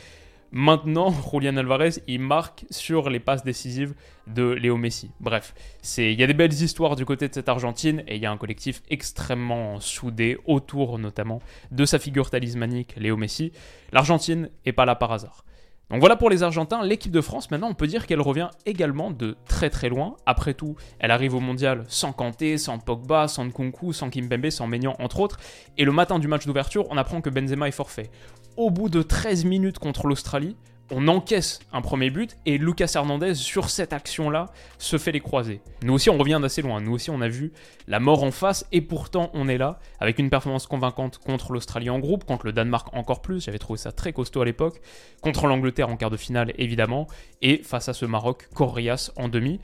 Maintenant, 0.52 1.14
Julian 1.32 1.58
Alvarez, 1.58 2.02
il 2.08 2.22
marque 2.22 2.66
sur 2.72 3.10
les 3.10 3.20
passes 3.20 3.44
décisives 3.44 3.94
de 4.28 4.52
Léo 4.52 4.78
Messi. 4.78 5.12
Bref, 5.20 5.54
il 5.98 6.20
y 6.20 6.24
a 6.24 6.28
des 6.28 6.34
belles 6.34 6.54
histoires 6.54 6.96
du 6.96 7.06
côté 7.06 7.28
de 7.28 7.34
cette 7.34 7.50
Argentine 7.50 8.04
et 8.08 8.16
il 8.16 8.22
y 8.22 8.26
a 8.26 8.32
un 8.32 8.38
collectif 8.38 8.82
extrêmement 8.90 9.80
soudé 9.80 10.38
autour 10.46 10.98
notamment 10.98 11.40
de 11.72 11.86
sa 11.86 12.00
figure 12.00 12.30
talismanique, 12.30 12.96
Léo 12.98 13.16
Messi. 13.16 13.52
L'Argentine 13.92 14.50
est 14.66 14.72
pas 14.72 14.86
là 14.86 14.96
par 14.96 15.12
hasard. 15.12 15.44
Donc 15.90 16.02
voilà 16.02 16.16
pour 16.16 16.30
les 16.30 16.44
Argentins, 16.44 16.84
l'équipe 16.84 17.12
de 17.12 17.22
France, 17.22 17.50
maintenant 17.50 17.70
on 17.70 17.74
peut 17.74 17.88
dire 17.88 18.06
qu'elle 18.06 18.22
revient 18.22 18.50
également 18.68 19.10
de 19.10 19.36
très 19.48 19.72
très 19.72 19.90
loin. 19.90 20.18
Après 20.28 20.54
tout, 20.54 20.76
elle 21.00 21.10
arrive 21.10 21.34
au 21.34 21.40
mondial 21.40 21.84
sans 21.88 22.12
Kanté, 22.12 22.60
sans 22.60 22.78
Pogba, 22.78 23.28
sans 23.28 23.46
Nkunku, 23.46 23.92
sans 23.92 24.12
Kimpembe, 24.12 24.52
sans 24.52 24.68
Maignan 24.68 24.96
entre 25.00 25.20
autres. 25.20 25.40
Et 25.80 25.86
le 25.86 25.92
matin 25.92 26.20
du 26.20 26.28
match 26.28 26.46
d'ouverture, 26.46 26.86
on 26.92 26.98
apprend 26.98 27.22
que 27.22 27.32
Benzema 27.32 27.68
est 27.68 27.72
forfait. 27.72 28.12
Au 28.60 28.72
bout 28.72 28.90
de 28.90 29.02
13 29.02 29.46
minutes 29.46 29.80
contre 29.80 30.06
l'Australie, 30.06 30.58
on 30.92 31.08
encaisse 31.08 31.62
un 31.72 31.82
premier 31.82 32.10
but 32.10 32.36
et 32.46 32.58
Lucas 32.58 32.92
Hernandez, 32.94 33.36
sur 33.36 33.70
cette 33.70 33.94
action-là, 33.94 34.48
se 34.78 34.98
fait 34.98 35.14
les 35.14 35.22
croiser. 35.22 35.62
Nous 35.82 35.94
aussi, 35.94 36.10
on 36.10 36.18
revient 36.18 36.40
d'assez 36.42 36.62
loin. 36.62 36.82
Nous 36.82 36.92
aussi, 36.92 37.10
on 37.10 37.22
a 37.22 37.30
vu 37.30 37.54
la 37.88 38.02
mort 38.02 38.22
en 38.22 38.32
face 38.32 38.66
et 38.74 38.82
pourtant, 38.82 39.32
on 39.34 39.48
est 39.48 39.58
là 39.58 39.80
avec 40.02 40.20
une 40.20 40.30
performance 40.30 40.68
convaincante 40.68 41.20
contre 41.20 41.54
l'Australie 41.54 41.90
en 41.90 42.00
groupe, 42.00 42.26
contre 42.26 42.48
le 42.48 42.52
Danemark 42.52 42.90
encore 42.92 43.22
plus. 43.22 43.46
J'avais 43.46 43.60
trouvé 43.60 43.78
ça 43.78 43.94
très 43.94 44.12
costaud 44.12 44.42
à 44.42 44.46
l'époque. 44.46 44.82
Contre 45.22 45.48
l'Angleterre 45.48 45.88
en 45.88 45.96
quart 45.96 46.10
de 46.10 46.18
finale, 46.18 46.52
évidemment. 46.58 47.08
Et 47.42 47.62
face 47.64 47.88
à 47.88 47.94
ce 47.94 48.06
Maroc, 48.06 48.50
Corrias 48.54 49.12
en 49.16 49.30
demi. 49.30 49.62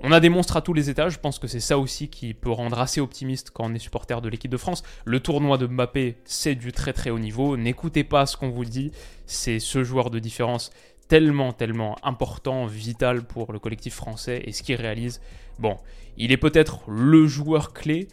On 0.00 0.12
a 0.12 0.20
des 0.20 0.28
monstres 0.28 0.56
à 0.56 0.60
tous 0.60 0.74
les 0.74 0.90
étages, 0.90 1.14
je 1.14 1.18
pense 1.18 1.40
que 1.40 1.48
c'est 1.48 1.58
ça 1.58 1.76
aussi 1.76 2.08
qui 2.08 2.32
peut 2.32 2.52
rendre 2.52 2.78
assez 2.78 3.00
optimiste 3.00 3.50
quand 3.50 3.64
on 3.68 3.74
est 3.74 3.80
supporter 3.80 4.20
de 4.20 4.28
l'équipe 4.28 4.50
de 4.50 4.56
France. 4.56 4.84
Le 5.04 5.18
tournoi 5.18 5.58
de 5.58 5.66
Mbappé, 5.66 6.18
c'est 6.24 6.54
du 6.54 6.70
très 6.70 6.92
très 6.92 7.10
haut 7.10 7.18
niveau, 7.18 7.56
n'écoutez 7.56 8.04
pas 8.04 8.24
ce 8.24 8.36
qu'on 8.36 8.50
vous 8.50 8.64
dit, 8.64 8.92
c'est 9.26 9.58
ce 9.58 9.82
joueur 9.82 10.10
de 10.10 10.20
différence 10.20 10.70
tellement 11.08 11.52
tellement 11.52 11.96
important, 12.04 12.66
vital 12.66 13.24
pour 13.24 13.52
le 13.52 13.58
collectif 13.58 13.94
français 13.94 14.42
et 14.44 14.52
ce 14.52 14.62
qu'il 14.62 14.76
réalise. 14.76 15.20
Bon, 15.58 15.76
il 16.16 16.30
est 16.30 16.36
peut-être 16.36 16.88
le 16.88 17.26
joueur 17.26 17.72
clé, 17.72 18.06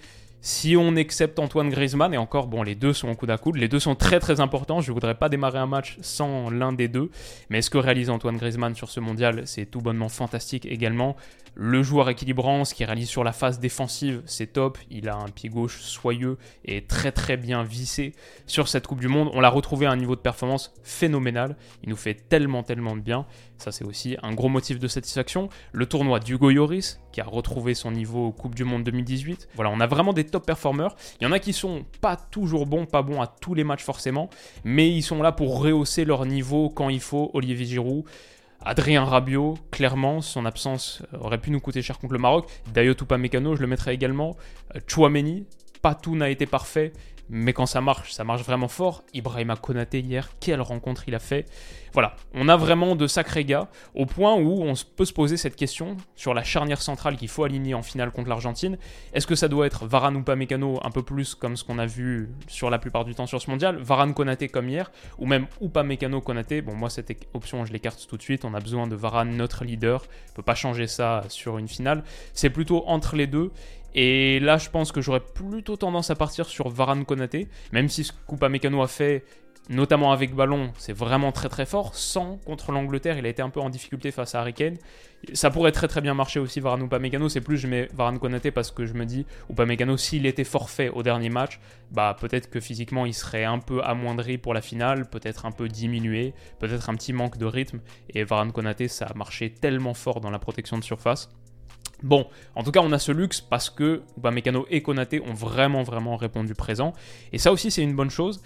si 0.46 0.78
on 0.78 0.96
accepte 0.96 1.40
Antoine 1.40 1.72
Griezmann, 1.72 2.14
et 2.14 2.18
encore, 2.18 2.46
bon, 2.46 2.62
les 2.62 2.76
deux 2.76 2.94
sont 2.94 3.10
au 3.10 3.16
coude 3.16 3.32
à 3.32 3.38
coude, 3.40 3.56
les 3.56 3.68
deux 3.68 3.80
sont 3.80 3.96
très 3.96 4.20
très 4.20 4.42
importants, 4.42 4.80
je 4.80 4.92
ne 4.92 4.94
voudrais 4.94 5.16
pas 5.16 5.28
démarrer 5.28 5.58
un 5.58 5.66
match 5.66 5.98
sans 6.02 6.52
l'un 6.52 6.72
des 6.72 6.88
deux, 6.88 7.10
mais 7.50 7.64
ce 7.64 7.72
que 7.72 7.80
réalise 7.80 8.12
Antoine 8.12 8.38
Griezmann 8.38 8.76
sur 8.76 8.92
ce 8.92 9.00
mondial, 9.00 9.42
c'est 9.46 9.66
tout 9.66 9.82
bonnement 9.82 10.08
fantastique 10.08 10.68
également. 10.68 11.16
Le 11.56 11.82
joueur 11.82 12.10
équilibrant, 12.10 12.64
ce 12.64 12.76
qu'il 12.76 12.86
réalise 12.86 13.08
sur 13.08 13.24
la 13.24 13.32
phase 13.32 13.60
défensive, 13.60 14.22
c'est 14.26 14.54
top, 14.54 14.78
il 14.92 15.10
a 15.10 15.16
un 15.16 15.30
pied 15.30 15.50
gauche 15.50 15.80
soyeux 15.80 16.38
et 16.66 16.84
très 16.84 17.14
très 17.14 17.38
bien 17.38 17.64
vissé 17.64 18.14
sur 18.46 18.68
cette 18.68 18.86
Coupe 18.86 19.00
du 19.00 19.08
Monde. 19.08 19.32
On 19.34 19.40
l'a 19.40 19.50
retrouvé 19.50 19.86
à 19.86 19.92
un 19.92 19.96
niveau 19.96 20.16
de 20.18 20.22
performance 20.22 20.74
phénoménal, 20.84 21.56
il 21.82 21.90
nous 21.90 21.96
fait 21.96 22.14
tellement 22.14 22.62
tellement 22.62 22.96
de 22.96 23.02
bien, 23.02 23.26
ça 23.58 23.72
c'est 23.72 23.86
aussi 23.86 24.18
un 24.22 24.34
gros 24.34 24.50
motif 24.50 24.80
de 24.80 24.88
satisfaction. 24.88 25.50
Le 25.72 25.86
tournoi 25.86 26.20
d'Hugo 26.20 26.52
Yoris, 26.52 27.00
qui 27.14 27.22
a 27.22 27.24
retrouvé 27.24 27.74
son 27.74 27.92
niveau 27.92 28.34
Coupe 28.34 28.56
du 28.56 28.66
Monde 28.66 28.84
2018. 28.84 29.48
Voilà, 29.56 29.72
on 29.72 29.80
a 29.80 29.88
vraiment 29.88 30.12
des 30.12 30.26
top. 30.40 30.52
Il 31.20 31.24
y 31.24 31.28
en 31.28 31.32
a 31.32 31.40
qui 31.40 31.54
sont 31.54 31.86
pas 32.02 32.16
toujours 32.16 32.66
bons, 32.66 32.86
pas 32.86 33.02
bons 33.02 33.22
à 33.22 33.28
tous 33.28 33.54
les 33.54 33.64
matchs 33.64 33.84
forcément, 33.84 34.30
mais 34.64 34.90
ils 34.90 35.02
sont 35.02 35.22
là 35.22 35.32
pour 35.32 35.62
rehausser 35.62 36.06
leur 36.06 36.26
niveau 36.26 36.70
quand 36.70 36.90
il 36.90 37.00
faut. 37.02 37.32
Olivier 37.34 37.66
Giroud. 37.66 38.06
Adrien 38.64 39.04
Rabiot, 39.04 39.56
clairement, 39.70 40.22
son 40.22 40.46
absence 40.46 41.04
aurait 41.20 41.38
pu 41.38 41.52
nous 41.52 41.60
coûter 41.60 41.82
cher 41.82 42.00
contre 42.00 42.14
le 42.14 42.20
Maroc. 42.20 42.50
Dayot 42.74 42.96
Mécano, 43.18 43.56
je 43.56 43.62
le 43.62 43.68
mettrais 43.68 43.94
également. 43.94 44.36
Euh, 44.76 44.80
Chouameni, 44.88 45.46
pas 45.82 45.94
tout 45.94 46.16
n'a 46.16 46.30
été 46.30 46.48
parfait, 46.48 46.92
mais 47.30 47.54
quand 47.54 47.68
ça 47.68 47.82
marche, 47.82 48.12
ça 48.12 48.24
marche 48.24 48.42
vraiment 48.42 48.68
fort. 48.68 49.04
Ibrahima 49.14 49.56
Konaté 49.56 50.00
hier, 50.00 50.30
quelle 50.40 50.62
rencontre 50.62 51.08
il 51.08 51.14
a 51.14 51.20
fait. 51.20 51.46
Voilà, 51.96 52.14
on 52.34 52.50
a 52.50 52.58
vraiment 52.58 52.98
de 52.98 53.08
sacrés 53.08 53.46
gars, 53.46 53.70
au 53.94 54.06
point 54.06 54.36
où 54.36 54.64
on 54.64 54.74
peut 54.98 55.06
se 55.06 55.14
poser 55.14 55.38
cette 55.38 55.56
question 55.56 55.96
sur 56.18 56.34
la 56.34 56.44
charnière 56.44 56.82
centrale 56.82 57.16
qu'il 57.16 57.30
faut 57.30 57.46
aligner 57.46 57.74
en 57.74 57.84
finale 57.84 58.12
contre 58.12 58.28
l'Argentine. 58.28 58.78
Est-ce 59.14 59.26
que 59.26 59.36
ça 59.36 59.48
doit 59.48 59.66
être 59.66 59.86
Varane 59.86 60.18
ou 60.18 60.22
pas 60.22 60.36
Mécano, 60.36 60.78
un 60.84 60.92
peu 60.92 61.04
plus 61.04 61.36
comme 61.36 61.56
ce 61.56 61.64
qu'on 61.64 61.80
a 61.80 61.86
vu 61.86 62.30
sur 62.48 62.70
la 62.70 62.80
plupart 62.80 63.06
du 63.06 63.16
temps 63.16 63.28
sur 63.28 63.42
ce 63.42 63.50
mondial, 63.50 63.78
Varane 63.78 64.14
Konaté 64.14 64.50
comme 64.50 64.68
hier, 64.68 64.92
ou 65.20 65.26
même 65.26 65.48
ou 65.62 65.70
pas 65.70 65.84
Mécano 65.84 66.20
Konaté. 66.20 66.62
Bon, 66.62 66.76
moi 66.76 66.90
cette 66.90 67.14
option 67.34 67.64
je 67.64 67.72
l'écarte 67.72 68.06
tout 68.10 68.18
de 68.18 68.22
suite, 68.22 68.44
on 68.44 68.54
a 68.54 68.60
besoin 68.60 68.88
de 68.88 68.96
Varane, 68.98 69.38
notre 69.38 69.64
leader, 69.64 70.04
on 70.32 70.34
peut 70.34 70.44
pas 70.44 70.54
changer 70.54 70.88
ça 70.88 71.24
sur 71.30 71.58
une 71.58 71.70
finale. 71.70 72.04
C'est 72.34 72.50
plutôt 72.50 72.84
entre 72.88 73.16
les 73.16 73.28
deux, 73.28 73.52
et 73.94 74.42
là, 74.42 74.58
je 74.58 74.70
pense 74.70 74.92
que 74.92 75.00
j'aurais 75.00 75.22
plutôt 75.22 75.78
tendance 75.78 76.10
à 76.10 76.16
partir 76.16 76.48
sur 76.48 76.68
Varane 76.68 77.06
Konaté, 77.06 77.48
même 77.72 77.88
si 77.88 78.04
ce 78.04 78.12
qu'Upa 78.28 78.50
Mécano 78.50 78.82
a 78.82 78.90
fait, 78.90 79.24
notamment 79.70 80.12
avec 80.12 80.36
ballon, 80.36 80.72
c'est 80.78 80.94
vraiment 80.94 81.32
très 81.32 81.50
très 81.50 81.66
fort. 81.66 81.96
Sans 81.96 82.38
contre 82.46 82.72
l'Angleterre, 82.72 83.18
il 83.18 83.26
a 83.26 83.30
été 83.30 83.42
un 83.42 83.50
peu 83.50 83.60
en 83.60 83.70
difficulté 83.70 84.12
face 84.12 84.36
à 84.36 84.42
Harry 84.42 84.54
Kane. 84.54 84.78
Ça 85.34 85.50
pourrait 85.50 85.72
très 85.72 85.88
très 85.88 86.02
bien 86.02 86.14
marcher 86.14 86.40
aussi 86.40 86.60
Varane 86.60 86.84
Upamecano, 86.84 87.30
c'est 87.30 87.42
plus 87.42 87.58
je 87.58 87.68
mets 87.68 87.88
Varane 87.94 88.20
Konaté 88.20 88.52
parce 88.52 88.70
que 88.70 88.86
je 88.86 88.94
me 88.94 89.06
dis 89.06 89.26
Upamecano 89.50 89.98
s'il 89.98 90.28
était 90.28 90.44
forfait 90.44 90.90
au 90.90 91.02
dernier 91.02 91.30
match, 91.30 91.60
bah 91.92 92.16
peut-être 92.20 92.50
que 92.50 92.60
physiquement 92.60 93.08
il 93.08 93.14
serait 93.14 93.44
un 93.44 93.58
peu 93.58 93.84
amoindri 93.84 94.38
pour 94.38 94.54
la 94.54 94.62
finale, 94.62 95.10
peut-être 95.10 95.48
un 95.48 95.52
peu 95.52 95.68
diminué, 95.68 96.36
peut-être 96.60 96.92
un 96.92 96.96
petit 96.96 97.12
manque 97.12 97.38
de 97.38 97.46
rythme 97.46 97.80
et 98.10 98.24
Varane 98.24 98.52
Konaté 98.52 98.88
ça 98.88 99.06
a 99.06 99.14
marché 99.16 99.50
tellement 99.50 99.96
fort 99.96 100.22
dans 100.22 100.30
la 100.30 100.38
protection 100.38 100.78
de 100.78 100.84
surface 100.84 101.30
Bon, 102.04 102.28
en 102.56 102.64
tout 102.64 102.72
cas, 102.72 102.82
on 102.82 102.92
a 102.92 103.00
ce 103.00 103.12
luxe 103.12 103.42
parce 103.42 103.70
que 103.70 104.04
Mécano 104.32 104.66
et 104.70 104.82
Konaté 104.82 105.22
ont 105.22 105.34
vraiment, 105.34 105.84
vraiment 105.84 106.18
répondu 106.18 106.54
présent. 106.54 106.94
Et 107.32 107.38
ça 107.38 107.52
aussi, 107.52 107.72
c'est 107.72 107.82
une 107.82 107.96
bonne 107.96 108.10
chose. 108.10 108.42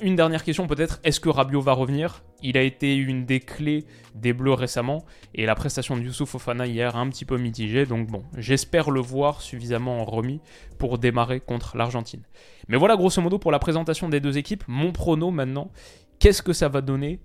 Une 0.00 0.16
dernière 0.16 0.42
question 0.42 0.66
peut-être, 0.66 1.00
est-ce 1.04 1.20
que 1.20 1.28
Rabiot 1.28 1.60
va 1.60 1.72
revenir? 1.72 2.22
Il 2.42 2.56
a 2.58 2.62
été 2.62 2.96
une 2.96 3.24
des 3.24 3.40
clés 3.40 3.86
des 4.14 4.32
Bleus 4.32 4.52
récemment, 4.52 5.04
et 5.34 5.46
la 5.46 5.54
prestation 5.54 5.96
de 5.96 6.02
Youssouf 6.02 6.30
Fofana 6.30 6.66
hier 6.66 6.96
un 6.96 7.08
petit 7.08 7.24
peu 7.24 7.38
mitigé, 7.38 7.86
donc 7.86 8.08
bon, 8.08 8.22
j'espère 8.36 8.90
le 8.90 9.00
voir 9.00 9.42
suffisamment 9.42 10.04
remis 10.04 10.40
pour 10.78 10.98
démarrer 10.98 11.40
contre 11.40 11.76
l'Argentine. 11.76 12.22
Mais 12.68 12.76
voilà 12.76 12.96
grosso 12.96 13.22
modo 13.22 13.38
pour 13.38 13.52
la 13.52 13.58
présentation 13.58 14.08
des 14.08 14.20
deux 14.20 14.38
équipes, 14.38 14.64
mon 14.66 14.92
prono 14.92 15.30
maintenant, 15.30 15.70
qu'est-ce 16.18 16.42
que 16.42 16.52
ça 16.52 16.68
va 16.68 16.80
donner? 16.80 17.20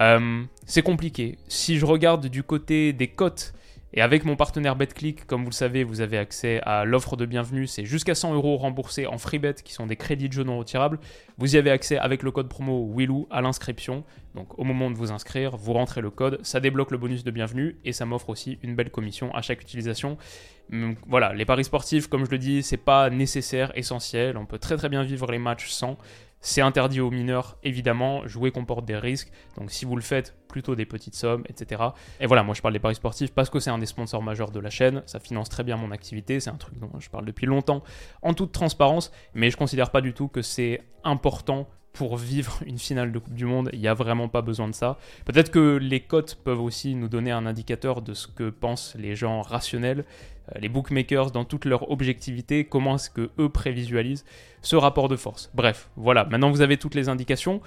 Euh, 0.00 0.44
C'est 0.66 0.82
compliqué. 0.82 1.38
Si 1.48 1.78
je 1.78 1.86
regarde 1.86 2.26
du 2.26 2.42
côté 2.42 2.92
des 2.92 3.08
cotes, 3.08 3.54
et 3.96 4.02
avec 4.02 4.24
mon 4.24 4.34
partenaire 4.34 4.74
BetClick, 4.74 5.24
comme 5.24 5.44
vous 5.44 5.50
le 5.50 5.54
savez, 5.54 5.84
vous 5.84 6.00
avez 6.00 6.18
accès 6.18 6.60
à 6.64 6.84
l'offre 6.84 7.16
de 7.16 7.26
bienvenue. 7.26 7.68
C'est 7.68 7.84
jusqu'à 7.84 8.16
100 8.16 8.34
euros 8.34 8.56
remboursés 8.56 9.06
en 9.06 9.18
free 9.18 9.38
bet, 9.38 9.54
qui 9.54 9.72
sont 9.72 9.86
des 9.86 9.94
crédits 9.94 10.28
de 10.28 10.32
jeu 10.32 10.42
non 10.42 10.58
retirables. 10.58 10.98
Vous 11.38 11.54
y 11.54 11.58
avez 11.58 11.70
accès 11.70 11.96
avec 11.96 12.24
le 12.24 12.32
code 12.32 12.48
promo 12.48 12.90
WILOU 12.92 13.28
à 13.30 13.40
l'inscription. 13.40 14.02
Donc 14.34 14.58
au 14.58 14.64
moment 14.64 14.90
de 14.90 14.96
vous 14.96 15.12
inscrire, 15.12 15.56
vous 15.56 15.74
rentrez 15.74 16.00
le 16.00 16.10
code, 16.10 16.40
ça 16.42 16.58
débloque 16.58 16.90
le 16.90 16.98
bonus 16.98 17.22
de 17.22 17.30
bienvenue 17.30 17.76
et 17.84 17.92
ça 17.92 18.04
m'offre 18.04 18.30
aussi 18.30 18.58
une 18.64 18.74
belle 18.74 18.90
commission 18.90 19.32
à 19.32 19.42
chaque 19.42 19.62
utilisation. 19.62 20.18
Donc, 20.70 20.98
voilà, 21.06 21.32
les 21.32 21.44
paris 21.44 21.64
sportifs, 21.64 22.08
comme 22.08 22.24
je 22.24 22.30
le 22.30 22.38
dis, 22.38 22.64
c'est 22.64 22.76
pas 22.76 23.10
nécessaire, 23.10 23.70
essentiel. 23.76 24.36
On 24.36 24.46
peut 24.46 24.58
très 24.58 24.76
très 24.76 24.88
bien 24.88 25.04
vivre 25.04 25.30
les 25.30 25.38
matchs 25.38 25.68
sans. 25.68 25.98
C'est 26.46 26.60
interdit 26.60 27.00
aux 27.00 27.10
mineurs, 27.10 27.56
évidemment. 27.62 28.28
Jouer 28.28 28.50
comporte 28.50 28.84
des 28.84 28.98
risques. 28.98 29.32
Donc 29.56 29.70
si 29.70 29.86
vous 29.86 29.96
le 29.96 30.02
faites, 30.02 30.36
plutôt 30.46 30.74
des 30.74 30.84
petites 30.84 31.14
sommes, 31.14 31.42
etc. 31.48 31.82
Et 32.20 32.26
voilà, 32.26 32.42
moi 32.42 32.54
je 32.54 32.60
parle 32.60 32.74
des 32.74 32.80
paris 32.80 32.96
sportifs 32.96 33.32
parce 33.32 33.48
que 33.48 33.60
c'est 33.60 33.70
un 33.70 33.78
des 33.78 33.86
sponsors 33.86 34.22
majeurs 34.22 34.50
de 34.50 34.60
la 34.60 34.68
chaîne. 34.68 35.02
Ça 35.06 35.20
finance 35.20 35.48
très 35.48 35.64
bien 35.64 35.78
mon 35.78 35.90
activité. 35.90 36.40
C'est 36.40 36.50
un 36.50 36.56
truc 36.56 36.78
dont 36.78 36.90
je 37.00 37.08
parle 37.08 37.24
depuis 37.24 37.46
longtemps 37.46 37.82
en 38.20 38.34
toute 38.34 38.52
transparence. 38.52 39.10
Mais 39.32 39.48
je 39.48 39.56
considère 39.56 39.90
pas 39.90 40.02
du 40.02 40.12
tout 40.12 40.28
que 40.28 40.42
c'est 40.42 40.82
important 41.02 41.66
pour 41.94 42.16
vivre 42.16 42.58
une 42.66 42.78
finale 42.78 43.12
de 43.12 43.18
Coupe 43.18 43.34
du 43.34 43.46
Monde, 43.46 43.70
il 43.72 43.78
n'y 43.78 43.88
a 43.88 43.94
vraiment 43.94 44.28
pas 44.28 44.42
besoin 44.42 44.68
de 44.68 44.74
ça. 44.74 44.98
Peut-être 45.24 45.50
que 45.50 45.78
les 45.80 46.00
cotes 46.00 46.34
peuvent 46.34 46.60
aussi 46.60 46.94
nous 46.96 47.08
donner 47.08 47.30
un 47.30 47.46
indicateur 47.46 48.02
de 48.02 48.12
ce 48.12 48.26
que 48.26 48.50
pensent 48.50 48.96
les 48.98 49.14
gens 49.14 49.40
rationnels, 49.40 50.04
euh, 50.50 50.58
les 50.58 50.68
bookmakers 50.68 51.30
dans 51.30 51.44
toute 51.44 51.64
leur 51.64 51.90
objectivité, 51.90 52.64
comment 52.64 52.96
est-ce 52.96 53.10
que 53.10 53.30
eux 53.38 53.48
prévisualisent 53.48 54.24
ce 54.60 54.74
rapport 54.76 55.08
de 55.08 55.16
force. 55.16 55.50
Bref, 55.54 55.88
voilà, 55.96 56.24
maintenant 56.24 56.50
vous 56.50 56.62
avez 56.62 56.76
toutes 56.76 56.96
les 56.96 57.08
indications. 57.08 57.62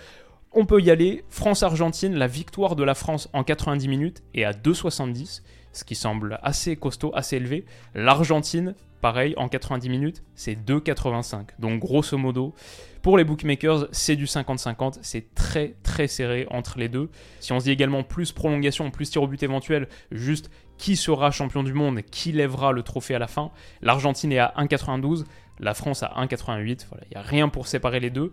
On 0.51 0.65
peut 0.65 0.81
y 0.81 0.91
aller. 0.91 1.23
France-Argentine, 1.29 2.15
la 2.15 2.27
victoire 2.27 2.75
de 2.75 2.83
la 2.83 2.95
France 2.95 3.29
en 3.31 3.43
90 3.43 3.87
minutes 3.87 4.23
est 4.33 4.43
à 4.43 4.51
2,70, 4.51 5.41
ce 5.71 5.83
qui 5.85 5.95
semble 5.95 6.39
assez 6.43 6.75
costaud, 6.75 7.11
assez 7.15 7.37
élevé. 7.37 7.65
L'Argentine, 7.95 8.75
pareil, 9.01 9.33
en 9.37 9.47
90 9.47 9.89
minutes, 9.89 10.23
c'est 10.35 10.55
2,85. 10.55 11.49
Donc 11.59 11.79
grosso 11.79 12.17
modo, 12.17 12.53
pour 13.01 13.17
les 13.17 13.23
bookmakers, 13.23 13.87
c'est 13.91 14.15
du 14.15 14.25
50-50. 14.25 14.99
C'est 15.01 15.33
très 15.33 15.75
très 15.83 16.07
serré 16.07 16.47
entre 16.49 16.77
les 16.77 16.89
deux. 16.89 17.09
Si 17.39 17.53
on 17.53 17.59
se 17.59 17.65
dit 17.65 17.71
également 17.71 18.03
plus 18.03 18.31
prolongation, 18.31 18.91
plus 18.91 19.09
tir 19.09 19.23
au 19.23 19.27
but 19.27 19.41
éventuel, 19.43 19.87
juste 20.11 20.49
qui 20.77 20.95
sera 20.95 21.31
champion 21.31 21.63
du 21.63 21.73
monde, 21.73 22.01
qui 22.01 22.31
lèvera 22.31 22.71
le 22.71 22.83
trophée 22.83 23.15
à 23.15 23.19
la 23.19 23.27
fin, 23.27 23.51
l'Argentine 23.81 24.31
est 24.31 24.39
à 24.39 24.53
1,92, 24.57 25.25
la 25.59 25.73
France 25.73 26.03
à 26.03 26.13
1,88. 26.17 26.85
Voilà, 26.89 27.05
il 27.09 27.15
n'y 27.15 27.17
a 27.17 27.21
rien 27.21 27.49
pour 27.49 27.67
séparer 27.67 27.99
les 27.99 28.09
deux. 28.09 28.31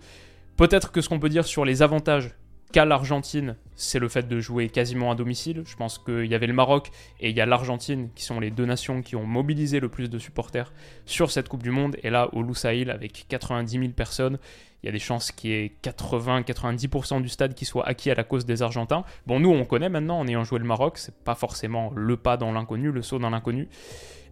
Peut-être 0.56 0.92
que 0.92 1.00
ce 1.00 1.08
qu'on 1.08 1.18
peut 1.18 1.28
dire 1.28 1.44
sur 1.44 1.64
les 1.64 1.82
avantages 1.82 2.30
qu'a 2.74 2.84
l'Argentine, 2.84 3.54
c'est 3.76 4.00
le 4.00 4.08
fait 4.08 4.26
de 4.26 4.40
jouer 4.40 4.68
quasiment 4.68 5.12
à 5.12 5.14
domicile. 5.14 5.62
Je 5.64 5.76
pense 5.76 5.96
qu'il 5.96 6.26
y 6.26 6.34
avait 6.34 6.48
le 6.48 6.52
Maroc 6.52 6.90
et 7.20 7.30
il 7.30 7.36
y 7.36 7.40
a 7.40 7.46
l'Argentine 7.46 8.08
qui 8.16 8.24
sont 8.24 8.40
les 8.40 8.50
deux 8.50 8.66
nations 8.66 9.00
qui 9.00 9.14
ont 9.14 9.24
mobilisé 9.24 9.78
le 9.78 9.88
plus 9.88 10.10
de 10.10 10.18
supporters 10.18 10.72
sur 11.06 11.30
cette 11.30 11.48
Coupe 11.48 11.62
du 11.62 11.70
Monde. 11.70 11.96
Et 12.02 12.10
là, 12.10 12.28
au 12.32 12.42
Lusail, 12.42 12.90
avec 12.90 13.26
90 13.28 13.78
000 13.78 13.92
personnes, 13.92 14.40
il 14.84 14.88
y 14.88 14.90
a 14.90 14.92
des 14.92 14.98
chances 14.98 15.32
qu'il 15.32 15.50
y 15.50 15.54
ait 15.54 15.72
80-90% 15.82 17.22
du 17.22 17.30
stade 17.30 17.54
qui 17.54 17.64
soit 17.64 17.88
acquis 17.88 18.10
à 18.10 18.14
la 18.14 18.22
cause 18.22 18.44
des 18.44 18.60
Argentins. 18.60 19.04
Bon, 19.26 19.40
nous, 19.40 19.48
on 19.48 19.64
connaît 19.64 19.88
maintenant, 19.88 20.20
en 20.20 20.28
ayant 20.28 20.44
joué 20.44 20.58
le 20.58 20.66
Maroc, 20.66 20.98
c'est 20.98 21.14
pas 21.24 21.34
forcément 21.34 21.90
le 21.96 22.18
pas 22.18 22.36
dans 22.36 22.52
l'inconnu, 22.52 22.92
le 22.92 23.00
saut 23.00 23.18
dans 23.18 23.30
l'inconnu. 23.30 23.66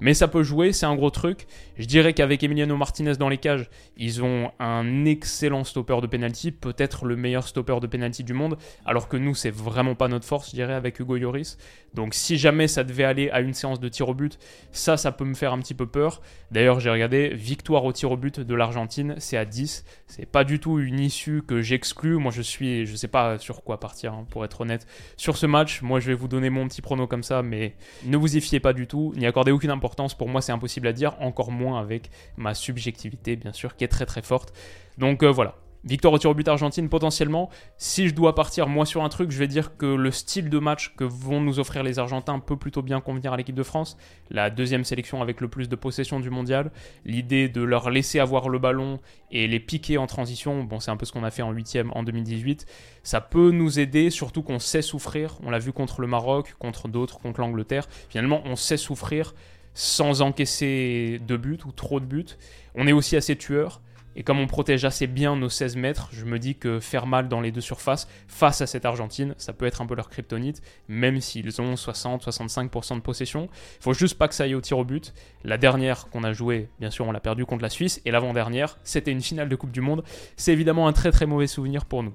Mais 0.02 0.14
ça 0.14 0.26
peut 0.26 0.42
jouer, 0.42 0.72
c'est 0.72 0.84
un 0.84 0.96
gros 0.96 1.10
truc. 1.10 1.46
Je 1.78 1.86
dirais 1.86 2.12
qu'avec 2.12 2.42
Emiliano 2.42 2.76
Martinez 2.76 3.14
dans 3.14 3.28
les 3.28 3.38
cages, 3.38 3.70
ils 3.96 4.24
ont 4.24 4.50
un 4.58 5.04
excellent 5.04 5.62
stopper 5.62 6.00
de 6.02 6.08
penalty, 6.08 6.50
peut-être 6.50 7.04
le 7.04 7.14
meilleur 7.14 7.46
stopper 7.46 7.78
de 7.80 7.86
penalty 7.86 8.24
du 8.24 8.32
monde, 8.32 8.58
alors 8.84 9.06
que 9.08 9.16
nous, 9.16 9.36
c'est 9.36 9.52
vraiment 9.52 9.94
pas 9.94 10.08
notre 10.08 10.26
force, 10.26 10.50
je 10.50 10.56
dirais, 10.56 10.74
avec 10.74 10.98
Hugo 10.98 11.16
Lloris. 11.18 11.56
Donc 11.94 12.14
si 12.14 12.36
jamais 12.36 12.66
ça 12.66 12.82
devait 12.82 13.04
aller 13.04 13.30
à 13.30 13.40
une 13.40 13.54
séance 13.54 13.78
de 13.78 13.88
tir 13.88 14.08
au 14.08 14.14
but, 14.14 14.40
ça, 14.72 14.96
ça 14.96 15.12
peut 15.12 15.24
me 15.24 15.34
faire 15.34 15.52
un 15.52 15.60
petit 15.60 15.74
peu 15.74 15.86
peur. 15.86 16.20
D'ailleurs, 16.50 16.80
j'ai 16.80 16.90
regardé, 16.90 17.28
victoire 17.28 17.84
au 17.84 17.92
tir 17.92 18.10
au 18.10 18.16
but 18.16 18.40
de 18.40 18.54
l'Argentine, 18.56 19.14
c'est 19.18 19.36
à 19.36 19.44
10. 19.44 19.84
C'est 20.08 20.26
pas 20.26 20.41
du 20.44 20.60
tout 20.60 20.78
une 20.78 21.00
issue 21.00 21.42
que 21.42 21.60
j'exclus. 21.62 22.16
Moi, 22.16 22.32
je 22.32 22.42
suis, 22.42 22.86
je 22.86 22.96
sais 22.96 23.08
pas 23.08 23.38
sur 23.38 23.62
quoi 23.62 23.80
partir, 23.80 24.12
hein, 24.12 24.26
pour 24.30 24.44
être 24.44 24.60
honnête. 24.60 24.86
Sur 25.16 25.36
ce 25.36 25.46
match, 25.46 25.82
moi, 25.82 26.00
je 26.00 26.06
vais 26.06 26.14
vous 26.14 26.28
donner 26.28 26.50
mon 26.50 26.68
petit 26.68 26.82
prono 26.82 27.06
comme 27.06 27.22
ça, 27.22 27.42
mais 27.42 27.74
ne 28.04 28.16
vous 28.16 28.36
y 28.36 28.40
fiez 28.40 28.60
pas 28.60 28.72
du 28.72 28.86
tout, 28.86 29.12
n'y 29.16 29.26
accordez 29.26 29.52
aucune 29.52 29.70
importance 29.70 30.14
pour 30.14 30.28
moi, 30.28 30.40
c'est 30.40 30.52
impossible 30.52 30.86
à 30.86 30.92
dire, 30.92 31.14
encore 31.20 31.50
moins 31.50 31.80
avec 31.80 32.10
ma 32.36 32.54
subjectivité, 32.54 33.36
bien 33.36 33.52
sûr, 33.52 33.76
qui 33.76 33.84
est 33.84 33.88
très 33.88 34.06
très 34.06 34.22
forte. 34.22 34.52
Donc 34.98 35.22
euh, 35.22 35.30
voilà, 35.30 35.56
Victoire 35.84 36.14
au 36.14 36.18
tir 36.18 36.30
au 36.30 36.34
but 36.34 36.46
Argentine 36.46 36.88
potentiellement. 36.88 37.50
Si 37.76 38.08
je 38.08 38.14
dois 38.14 38.36
partir 38.36 38.68
moi 38.68 38.86
sur 38.86 39.02
un 39.02 39.08
truc, 39.08 39.32
je 39.32 39.38
vais 39.38 39.48
dire 39.48 39.76
que 39.76 39.86
le 39.86 40.12
style 40.12 40.48
de 40.48 40.58
match 40.60 40.94
que 40.96 41.02
vont 41.02 41.40
nous 41.40 41.58
offrir 41.58 41.82
les 41.82 41.98
Argentins 41.98 42.38
peut 42.38 42.56
plutôt 42.56 42.82
bien 42.82 43.00
convenir 43.00 43.32
à 43.32 43.36
l'équipe 43.36 43.56
de 43.56 43.64
France. 43.64 43.96
La 44.30 44.48
deuxième 44.48 44.84
sélection 44.84 45.20
avec 45.22 45.40
le 45.40 45.48
plus 45.48 45.68
de 45.68 45.74
possession 45.74 46.20
du 46.20 46.30
mondial. 46.30 46.70
L'idée 47.04 47.48
de 47.48 47.62
leur 47.62 47.90
laisser 47.90 48.20
avoir 48.20 48.48
le 48.48 48.60
ballon 48.60 49.00
et 49.32 49.48
les 49.48 49.58
piquer 49.58 49.98
en 49.98 50.06
transition, 50.06 50.62
bon 50.62 50.78
c'est 50.78 50.92
un 50.92 50.96
peu 50.96 51.04
ce 51.04 51.10
qu'on 51.10 51.24
a 51.24 51.32
fait 51.32 51.42
en 51.42 51.50
huitième 51.50 51.90
en 51.96 52.04
2018. 52.04 52.64
Ça 53.02 53.20
peut 53.20 53.50
nous 53.50 53.80
aider, 53.80 54.10
surtout 54.10 54.42
qu'on 54.42 54.60
sait 54.60 54.82
souffrir. 54.82 55.38
On 55.42 55.50
l'a 55.50 55.58
vu 55.58 55.72
contre 55.72 56.00
le 56.00 56.06
Maroc, 56.06 56.54
contre 56.60 56.86
d'autres, 56.86 57.18
contre 57.18 57.40
l'Angleterre. 57.40 57.88
Finalement, 58.08 58.42
on 58.44 58.54
sait 58.54 58.76
souffrir 58.76 59.34
sans 59.74 60.22
encaisser 60.22 61.20
de 61.26 61.36
buts 61.36 61.58
ou 61.64 61.72
trop 61.72 61.98
de 61.98 62.04
buts. 62.04 62.36
On 62.76 62.86
est 62.86 62.92
aussi 62.92 63.16
assez 63.16 63.36
tueur. 63.36 63.80
Et 64.16 64.22
comme 64.22 64.38
on 64.38 64.46
protège 64.46 64.84
assez 64.84 65.06
bien 65.06 65.36
nos 65.36 65.48
16 65.48 65.76
mètres, 65.76 66.08
je 66.12 66.24
me 66.24 66.38
dis 66.38 66.54
que 66.54 66.80
faire 66.80 67.06
mal 67.06 67.28
dans 67.28 67.40
les 67.40 67.52
deux 67.52 67.60
surfaces 67.60 68.08
face 68.28 68.60
à 68.60 68.66
cette 68.66 68.84
Argentine, 68.84 69.34
ça 69.38 69.52
peut 69.52 69.66
être 69.66 69.80
un 69.80 69.86
peu 69.86 69.94
leur 69.94 70.08
kryptonite, 70.08 70.62
même 70.88 71.20
s'ils 71.20 71.60
ont 71.60 71.74
60-65% 71.74 72.96
de 72.96 73.00
possession. 73.00 73.48
Il 73.80 73.82
faut 73.82 73.94
juste 73.94 74.18
pas 74.18 74.28
que 74.28 74.34
ça 74.34 74.44
aille 74.44 74.54
au 74.54 74.60
tir 74.60 74.78
au 74.78 74.84
but. 74.84 75.14
La 75.44 75.58
dernière 75.58 76.08
qu'on 76.10 76.24
a 76.24 76.32
jouée, 76.32 76.68
bien 76.80 76.90
sûr, 76.90 77.06
on 77.06 77.12
l'a 77.12 77.20
perdue 77.20 77.46
contre 77.46 77.62
la 77.62 77.70
Suisse, 77.70 78.00
et 78.04 78.10
l'avant-dernière, 78.10 78.78
c'était 78.84 79.12
une 79.12 79.22
finale 79.22 79.48
de 79.48 79.56
Coupe 79.56 79.72
du 79.72 79.80
Monde. 79.80 80.02
C'est 80.36 80.52
évidemment 80.52 80.88
un 80.88 80.92
très 80.92 81.10
très 81.10 81.26
mauvais 81.26 81.46
souvenir 81.46 81.84
pour 81.84 82.02
nous. 82.02 82.14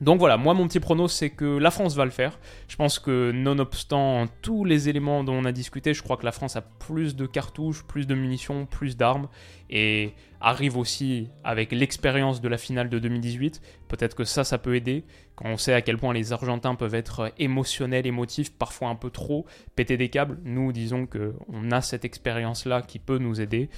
Donc 0.00 0.20
voilà, 0.20 0.36
moi 0.36 0.54
mon 0.54 0.68
petit 0.68 0.78
prono 0.80 1.08
c'est 1.08 1.30
que 1.30 1.44
la 1.44 1.70
France 1.70 1.96
va 1.96 2.04
le 2.04 2.10
faire. 2.10 2.38
Je 2.68 2.76
pense 2.76 2.98
que 2.98 3.32
nonobstant 3.32 4.26
tous 4.42 4.64
les 4.64 4.88
éléments 4.88 5.24
dont 5.24 5.34
on 5.34 5.44
a 5.44 5.52
discuté, 5.52 5.92
je 5.92 6.02
crois 6.02 6.16
que 6.16 6.24
la 6.24 6.32
France 6.32 6.56
a 6.56 6.60
plus 6.62 7.16
de 7.16 7.26
cartouches, 7.26 7.82
plus 7.84 8.06
de 8.06 8.14
munitions, 8.14 8.66
plus 8.66 8.96
d'armes 8.96 9.28
et 9.70 10.14
arrive 10.40 10.76
aussi 10.76 11.28
avec 11.42 11.72
l'expérience 11.72 12.40
de 12.40 12.48
la 12.48 12.58
finale 12.58 12.88
de 12.88 12.98
2018. 12.98 13.60
Peut-être 13.88 14.14
que 14.14 14.24
ça, 14.24 14.44
ça 14.44 14.58
peut 14.58 14.76
aider 14.76 15.04
quand 15.34 15.48
on 15.48 15.56
sait 15.56 15.72
à 15.72 15.82
quel 15.82 15.98
point 15.98 16.12
les 16.12 16.32
Argentins 16.32 16.74
peuvent 16.74 16.94
être 16.94 17.32
émotionnels, 17.38 18.06
émotifs, 18.06 18.52
parfois 18.52 18.88
un 18.88 18.94
peu 18.94 19.10
trop, 19.10 19.46
péter 19.76 19.96
des 19.96 20.08
câbles. 20.08 20.38
Nous, 20.44 20.72
disons 20.72 21.06
qu'on 21.06 21.70
a 21.70 21.80
cette 21.80 22.04
expérience-là 22.04 22.82
qui 22.82 22.98
peut 22.98 23.18
nous 23.18 23.40
aider. 23.40 23.68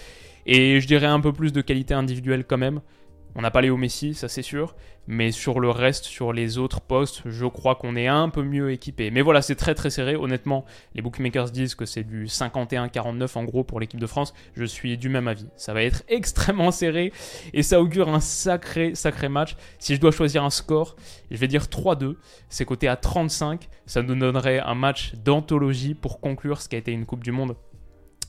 Et 0.46 0.80
je 0.80 0.86
dirais 0.86 1.06
un 1.06 1.20
peu 1.20 1.32
plus 1.32 1.52
de 1.52 1.60
qualité 1.60 1.94
individuelle 1.94 2.44
quand 2.44 2.58
même. 2.58 2.80
On 3.34 3.42
n'a 3.42 3.50
pas 3.50 3.60
Léo 3.60 3.76
Messi, 3.76 4.14
ça 4.14 4.28
c'est 4.28 4.42
sûr, 4.42 4.74
mais 5.06 5.30
sur 5.30 5.60
le 5.60 5.70
reste, 5.70 6.04
sur 6.04 6.32
les 6.32 6.58
autres 6.58 6.80
postes, 6.80 7.22
je 7.26 7.46
crois 7.46 7.74
qu'on 7.74 7.96
est 7.96 8.08
un 8.08 8.28
peu 8.28 8.42
mieux 8.42 8.72
équipé. 8.72 9.10
Mais 9.10 9.22
voilà, 9.22 9.40
c'est 9.42 9.54
très 9.54 9.74
très 9.74 9.90
serré. 9.90 10.16
Honnêtement, 10.16 10.64
les 10.94 11.02
bookmakers 11.02 11.50
disent 11.50 11.74
que 11.74 11.86
c'est 11.86 12.02
du 12.02 12.26
51-49 12.26 13.38
en 13.38 13.44
gros 13.44 13.64
pour 13.64 13.80
l'équipe 13.80 14.00
de 14.00 14.06
France. 14.06 14.34
Je 14.54 14.64
suis 14.64 14.98
du 14.98 15.08
même 15.08 15.28
avis. 15.28 15.46
Ça 15.56 15.74
va 15.74 15.82
être 15.82 16.02
extrêmement 16.08 16.70
serré 16.70 17.12
et 17.52 17.62
ça 17.62 17.80
augure 17.80 18.08
un 18.08 18.20
sacré 18.20 18.94
sacré 18.94 19.28
match. 19.28 19.56
Si 19.78 19.94
je 19.94 20.00
dois 20.00 20.12
choisir 20.12 20.44
un 20.44 20.50
score, 20.50 20.96
je 21.30 21.36
vais 21.36 21.48
dire 21.48 21.64
3-2. 21.64 22.16
C'est 22.48 22.64
coté 22.64 22.88
à 22.88 22.96
35. 22.96 23.68
Ça 23.86 24.02
nous 24.02 24.14
donnerait 24.14 24.60
un 24.60 24.74
match 24.74 25.14
d'anthologie 25.14 25.94
pour 25.94 26.20
conclure 26.20 26.60
ce 26.60 26.68
qui 26.68 26.76
a 26.76 26.78
été 26.78 26.92
une 26.92 27.06
Coupe 27.06 27.24
du 27.24 27.32
Monde 27.32 27.56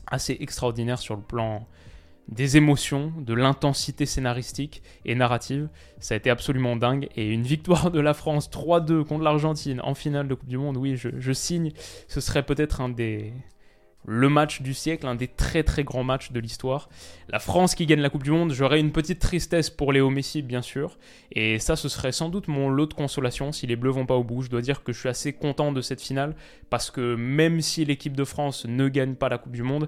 assez 0.08 0.38
extraordinaire 0.40 1.00
sur 1.00 1.16
le 1.16 1.22
plan 1.22 1.68
des 2.28 2.58
émotions, 2.58 3.14
de 3.18 3.34
l'intensité 3.34 4.06
scénaristique 4.06 4.82
et 5.06 5.16
narrative. 5.16 5.70
Ça 6.00 6.14
a 6.14 6.18
été 6.18 6.30
absolument 6.30 6.76
dingue. 6.76 7.10
Et 7.16 7.28
une 7.28 7.44
victoire 7.44 7.92
de 7.92 8.00
la 8.00 8.14
France 8.14 8.50
3-2 8.50 9.04
contre 9.04 9.24
l'Argentine 9.24 9.82
en 9.84 9.94
finale 9.94 10.28
de 10.28 10.34
Coupe 10.34 10.50
du 10.50 10.58
Monde, 10.58 10.78
oui, 10.78 10.96
je, 10.96 11.34
signe. 11.34 11.72
Ce 12.08 12.22
serait 12.22 12.44
peut-être 12.44 12.82
un 12.82 12.90
des. 12.90 13.34
Le 14.08 14.30
match 14.30 14.64
du 14.64 14.74
siècle, 14.74 15.06
un 15.06 15.14
des 15.14 15.28
très 15.28 15.62
très 15.62 15.84
grands 15.84 16.04
matchs 16.04 16.32
de 16.32 16.40
l'histoire. 16.40 16.90
La 17.30 17.38
France 17.38 17.76
qui 17.76 17.86
gagne 17.86 18.00
la 18.00 18.10
Coupe 18.10 18.24
du 18.24 18.32
Monde, 18.32 18.52
j'aurais 18.52 18.80
une 18.80 18.92
petite 18.92 19.20
tristesse 19.20 19.70
pour 19.70 19.94
Léo 19.94 20.10
Messi, 20.10 20.42
bien 20.42 20.64
sûr. 20.64 20.98
Et 21.32 21.60
ça, 21.60 21.76
ce 21.76 21.88
serait 21.88 22.12
sans 22.12 22.30
doute 22.30 22.48
mon 22.48 22.68
lot 22.70 22.88
de 22.88 22.96
consolation 22.96 23.52
si 23.52 23.68
les 23.68 23.76
Bleus 23.76 23.92
vont 23.92 24.08
pas 24.08 24.16
au 24.16 24.24
bout. 24.24 24.42
Je 24.42 24.50
dois 24.50 24.62
dire 24.62 24.84
que 24.84 24.92
je 24.92 25.00
suis 25.00 25.10
assez 25.10 25.34
content 25.34 25.72
de 25.72 25.82
cette 25.82 26.02
finale 26.02 26.36
parce 26.72 26.90
que 26.90 27.14
même 27.14 27.62
si 27.62 27.86
l'équipe 27.86 28.18
de 28.18 28.24
France 28.24 28.66
ne 28.66 28.88
gagne 28.88 29.14
pas 29.14 29.30
la 29.30 29.38
Coupe 29.38 29.54
du 29.54 29.62
Monde, 29.62 29.88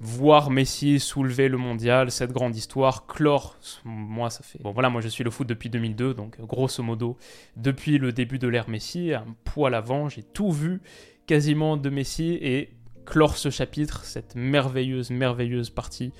voir 0.00 0.50
Messi 0.50 0.98
soulever 0.98 1.48
le 1.48 1.58
mondial, 1.58 2.10
cette 2.10 2.32
grande 2.32 2.56
histoire, 2.56 3.06
clore, 3.06 3.56
moi 3.84 4.30
ça 4.30 4.42
fait... 4.42 4.58
Bon 4.62 4.72
voilà, 4.72 4.88
moi 4.88 5.02
je 5.02 5.08
suis 5.08 5.22
le 5.22 5.30
foot 5.30 5.46
depuis 5.46 5.68
2002, 5.68 6.14
donc 6.14 6.40
grosso 6.40 6.82
modo, 6.82 7.18
depuis 7.56 7.98
le 7.98 8.10
début 8.10 8.38
de 8.38 8.48
l'ère 8.48 8.70
Messi, 8.70 9.12
un 9.12 9.26
poil 9.44 9.74
avant, 9.74 10.08
j'ai 10.08 10.22
tout 10.22 10.50
vu 10.50 10.80
quasiment 11.26 11.76
de 11.76 11.90
Messi 11.90 12.38
et 12.40 12.70
clore 13.04 13.36
ce 13.36 13.50
chapitre, 13.50 14.04
cette 14.04 14.34
merveilleuse, 14.34 15.10
merveilleuse 15.10 15.68
partie 15.68 16.12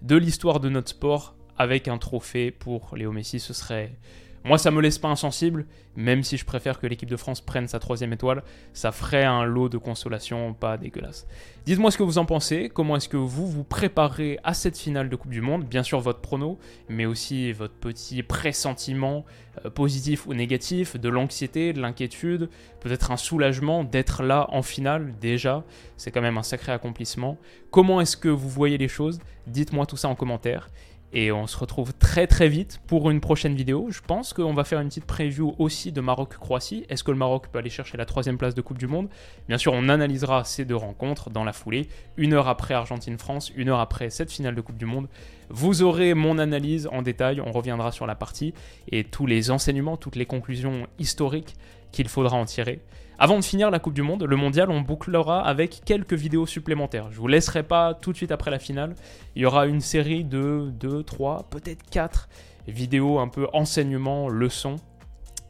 de 0.00 0.16
l'histoire 0.16 0.58
de 0.58 0.70
notre 0.70 0.88
sport 0.88 1.36
avec 1.58 1.88
un 1.88 1.98
trophée 1.98 2.50
pour 2.50 2.96
Léo 2.96 3.12
Messi, 3.12 3.38
ce 3.38 3.52
serait 3.52 3.98
moi, 4.46 4.58
ça 4.58 4.70
me 4.70 4.80
laisse 4.80 4.98
pas 4.98 5.08
insensible, 5.08 5.66
même 5.96 6.22
si 6.22 6.36
je 6.36 6.44
préfère 6.44 6.78
que 6.78 6.86
l'équipe 6.86 7.10
de 7.10 7.16
France 7.16 7.40
prenne 7.40 7.66
sa 7.66 7.80
troisième 7.80 8.12
étoile. 8.12 8.44
Ça 8.72 8.92
ferait 8.92 9.24
un 9.24 9.44
lot 9.44 9.68
de 9.68 9.76
consolation 9.76 10.54
pas 10.54 10.76
dégueulasse. 10.76 11.26
Dites-moi 11.64 11.90
ce 11.90 11.98
que 11.98 12.04
vous 12.04 12.18
en 12.18 12.26
pensez. 12.26 12.70
Comment 12.72 12.96
est-ce 12.96 13.08
que 13.08 13.16
vous 13.16 13.48
vous 13.48 13.64
préparez 13.64 14.38
à 14.44 14.54
cette 14.54 14.78
finale 14.78 15.08
de 15.08 15.16
Coupe 15.16 15.32
du 15.32 15.40
Monde? 15.40 15.64
Bien 15.64 15.82
sûr, 15.82 15.98
votre 15.98 16.20
prono, 16.20 16.58
mais 16.88 17.06
aussi 17.06 17.50
votre 17.52 17.74
petit 17.74 18.22
pressentiment 18.22 19.24
euh, 19.64 19.70
positif 19.70 20.26
ou 20.26 20.34
négatif, 20.34 20.96
de 20.96 21.08
l'anxiété, 21.08 21.72
de 21.72 21.80
l'inquiétude, 21.80 22.48
peut-être 22.80 23.10
un 23.10 23.16
soulagement 23.16 23.82
d'être 23.82 24.22
là 24.22 24.46
en 24.52 24.62
finale 24.62 25.14
déjà. 25.20 25.64
C'est 25.96 26.12
quand 26.12 26.22
même 26.22 26.38
un 26.38 26.44
sacré 26.44 26.70
accomplissement. 26.70 27.36
Comment 27.72 28.00
est-ce 28.00 28.16
que 28.16 28.28
vous 28.28 28.48
voyez 28.48 28.78
les 28.78 28.88
choses? 28.88 29.18
Dites-moi 29.48 29.86
tout 29.86 29.96
ça 29.96 30.08
en 30.08 30.14
commentaire. 30.14 30.68
Et 31.12 31.32
on 31.32 31.46
se 31.46 31.56
retrouve 31.56 31.94
très 31.94 32.26
très 32.26 32.48
vite 32.48 32.80
pour 32.86 33.10
une 33.10 33.20
prochaine 33.20 33.54
vidéo. 33.54 33.88
Je 33.90 34.00
pense 34.00 34.32
qu'on 34.32 34.52
va 34.52 34.64
faire 34.64 34.80
une 34.80 34.88
petite 34.88 35.06
preview 35.06 35.54
aussi 35.58 35.92
de 35.92 36.00
Maroc-Croatie. 36.00 36.84
Est-ce 36.88 37.04
que 37.04 37.10
le 37.10 37.16
Maroc 37.16 37.46
peut 37.50 37.58
aller 37.58 37.70
chercher 37.70 37.96
la 37.96 38.04
troisième 38.04 38.36
place 38.36 38.54
de 38.54 38.60
Coupe 38.60 38.78
du 38.78 38.86
Monde? 38.86 39.08
Bien 39.48 39.56
sûr, 39.56 39.72
on 39.72 39.88
analysera 39.88 40.44
ces 40.44 40.64
deux 40.64 40.76
rencontres 40.76 41.30
dans 41.30 41.44
la 41.44 41.52
foulée. 41.52 41.88
Une 42.16 42.34
heure 42.34 42.48
après 42.48 42.74
Argentine-France, 42.74 43.52
une 43.56 43.68
heure 43.68 43.80
après 43.80 44.10
cette 44.10 44.30
finale 44.30 44.54
de 44.54 44.60
Coupe 44.60 44.76
du 44.76 44.86
Monde. 44.86 45.08
Vous 45.48 45.82
aurez 45.82 46.14
mon 46.14 46.38
analyse 46.38 46.88
en 46.92 47.02
détail. 47.02 47.40
On 47.40 47.52
reviendra 47.52 47.92
sur 47.92 48.06
la 48.06 48.14
partie 48.14 48.52
et 48.90 49.04
tous 49.04 49.26
les 49.26 49.50
enseignements, 49.50 49.96
toutes 49.96 50.16
les 50.16 50.26
conclusions 50.26 50.86
historiques 50.98 51.54
qu'il 51.92 52.08
faudra 52.08 52.36
en 52.36 52.44
tirer. 52.44 52.80
Avant 53.18 53.38
de 53.38 53.44
finir 53.44 53.70
la 53.70 53.78
Coupe 53.78 53.94
du 53.94 54.02
Monde, 54.02 54.24
le 54.24 54.36
mondial, 54.36 54.70
on 54.70 54.82
bouclera 54.82 55.40
avec 55.40 55.80
quelques 55.86 56.12
vidéos 56.12 56.44
supplémentaires. 56.44 57.10
Je 57.10 57.16
vous 57.18 57.28
laisserai 57.28 57.62
pas 57.62 57.94
tout 57.94 58.12
de 58.12 58.16
suite 58.16 58.30
après 58.30 58.50
la 58.50 58.58
finale. 58.58 58.94
Il 59.34 59.42
y 59.42 59.46
aura 59.46 59.66
une 59.66 59.80
série 59.80 60.22
de 60.22 60.70
2, 60.78 61.02
3, 61.02 61.46
peut-être 61.48 61.82
4 61.88 62.28
vidéos 62.68 63.18
un 63.18 63.28
peu 63.28 63.48
enseignement, 63.54 64.28
leçons. 64.28 64.76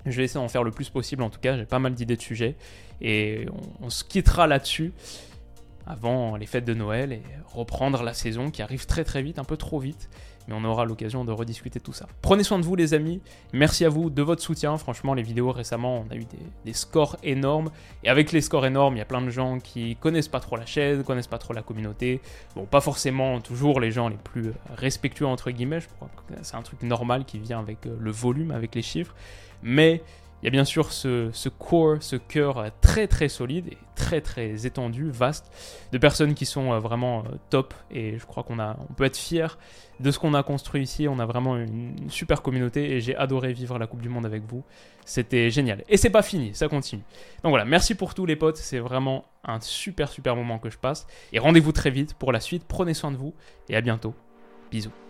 Je 0.04 0.16
vais 0.16 0.24
essayer 0.24 0.40
d'en 0.40 0.48
faire 0.48 0.62
le 0.62 0.70
plus 0.70 0.90
possible 0.90 1.24
en 1.24 1.30
tout 1.30 1.40
cas, 1.40 1.56
j'ai 1.56 1.64
pas 1.64 1.80
mal 1.80 1.94
d'idées 1.94 2.14
de 2.14 2.22
sujets. 2.22 2.54
Et 3.00 3.48
on, 3.80 3.86
on 3.86 3.90
se 3.90 4.04
quittera 4.04 4.46
là-dessus 4.46 4.92
avant 5.86 6.36
les 6.36 6.46
fêtes 6.46 6.64
de 6.64 6.74
Noël 6.74 7.12
et 7.12 7.22
reprendre 7.46 8.02
la 8.02 8.12
saison 8.12 8.50
qui 8.50 8.62
arrive 8.62 8.86
très 8.86 9.04
très 9.04 9.22
vite, 9.22 9.38
un 9.38 9.44
peu 9.44 9.56
trop 9.56 9.78
vite. 9.78 10.08
Mais 10.48 10.54
on 10.56 10.64
aura 10.64 10.84
l'occasion 10.84 11.24
de 11.24 11.32
rediscuter 11.32 11.80
tout 11.80 11.92
ça. 11.92 12.06
Prenez 12.22 12.44
soin 12.44 12.60
de 12.60 12.64
vous 12.64 12.76
les 12.76 12.94
amis, 12.94 13.20
merci 13.52 13.84
à 13.84 13.88
vous 13.88 14.10
de 14.10 14.22
votre 14.22 14.40
soutien, 14.42 14.76
franchement 14.76 15.12
les 15.12 15.22
vidéos 15.22 15.50
récemment 15.50 16.04
on 16.06 16.12
a 16.12 16.16
eu 16.16 16.24
des, 16.64 16.72
scores 16.72 17.16
énormes, 17.24 17.70
et 18.04 18.08
avec 18.08 18.30
les 18.30 18.40
scores 18.40 18.64
énormes 18.64 18.94
il 18.94 18.98
y 18.98 19.02
a 19.02 19.06
plein 19.06 19.22
de 19.22 19.30
gens 19.30 19.58
qui 19.58 19.96
connaissent 19.96 20.28
pas 20.28 20.38
trop 20.38 20.56
la 20.56 20.66
chaîne, 20.66 21.02
connaissent 21.02 21.26
pas 21.26 21.38
trop 21.38 21.52
la 21.52 21.62
communauté, 21.62 22.20
bon 22.54 22.64
pas 22.64 22.80
forcément 22.80 23.40
toujours 23.40 23.80
les 23.80 23.90
gens 23.90 24.08
les 24.08 24.18
plus 24.18 24.52
respectueux 24.76 25.26
entre 25.26 25.50
guillemets, 25.50 25.80
je 25.80 25.88
crois 25.88 26.08
c'est 26.42 26.54
un 26.54 26.62
truc 26.62 26.80
normal 26.82 27.24
qui 27.24 27.40
vient 27.40 27.58
avec 27.58 27.84
euh, 27.86 27.96
le 27.98 28.10
volume, 28.12 28.52
avec 28.52 28.76
les 28.76 28.82
chiffres, 28.82 29.16
mais 29.64 30.02
il 30.42 30.46
y 30.46 30.48
a 30.48 30.50
bien 30.50 30.64
sûr 30.64 30.92
ce, 30.92 31.48
core, 31.48 31.96
ce 32.00 32.16
cœur 32.16 32.66
très 32.80 33.06
très 33.06 33.28
solide 33.28 33.68
et 33.68 33.78
très 33.94 34.20
très 34.20 34.66
étendu, 34.66 35.10
vaste, 35.10 35.50
de 35.92 35.98
personnes 35.98 36.34
qui 36.34 36.44
sont 36.44 36.72
euh, 36.72 36.78
vraiment 36.78 37.20
euh, 37.20 37.36
top 37.50 37.74
et 37.90 38.18
je 38.18 38.26
crois 38.26 38.42
qu'on 38.42 38.58
on 38.58 38.94
peut 38.96 39.04
être 39.04 39.16
fier 39.16 39.58
de 39.98 40.10
ce 40.10 40.18
qu'on 40.18 40.34
a 40.34 40.42
construit 40.42 40.82
ici. 40.82 41.08
On 41.08 41.18
a 41.18 41.26
vraiment 41.26 41.56
une 41.56 42.10
super 42.10 42.42
communauté 42.42 42.92
et 42.92 43.00
j'ai 43.00 43.16
adoré 43.16 43.52
vivre 43.52 43.78
la 43.78 43.86
Coupe 43.86 44.02
du 44.02 44.08
Monde 44.08 44.26
avec 44.26 44.42
vous. 44.44 44.62
C'était 45.04 45.50
génial. 45.50 45.84
Et 45.88 45.96
c'est 45.96 46.10
pas 46.10 46.22
fini, 46.22 46.54
ça 46.54 46.68
continue. 46.68 47.02
Donc 47.42 47.50
voilà, 47.50 47.64
merci 47.64 47.94
pour 47.94 48.14
tous 48.14 48.26
les 48.26 48.36
potes, 48.36 48.58
c'est 48.58 48.78
vraiment 48.78 49.24
un 49.44 49.60
super 49.60 50.08
super 50.10 50.36
moment 50.36 50.58
que 50.58 50.70
je 50.70 50.78
passe 50.78 51.06
et 51.32 51.38
rendez-vous 51.38 51.72
très 51.72 51.90
vite 51.90 52.14
pour 52.14 52.32
la 52.32 52.40
suite. 52.40 52.64
Prenez 52.68 52.94
soin 52.94 53.10
de 53.10 53.16
vous 53.16 53.34
et 53.68 53.76
à 53.76 53.80
bientôt. 53.80 54.14
Bisous. 54.70 55.05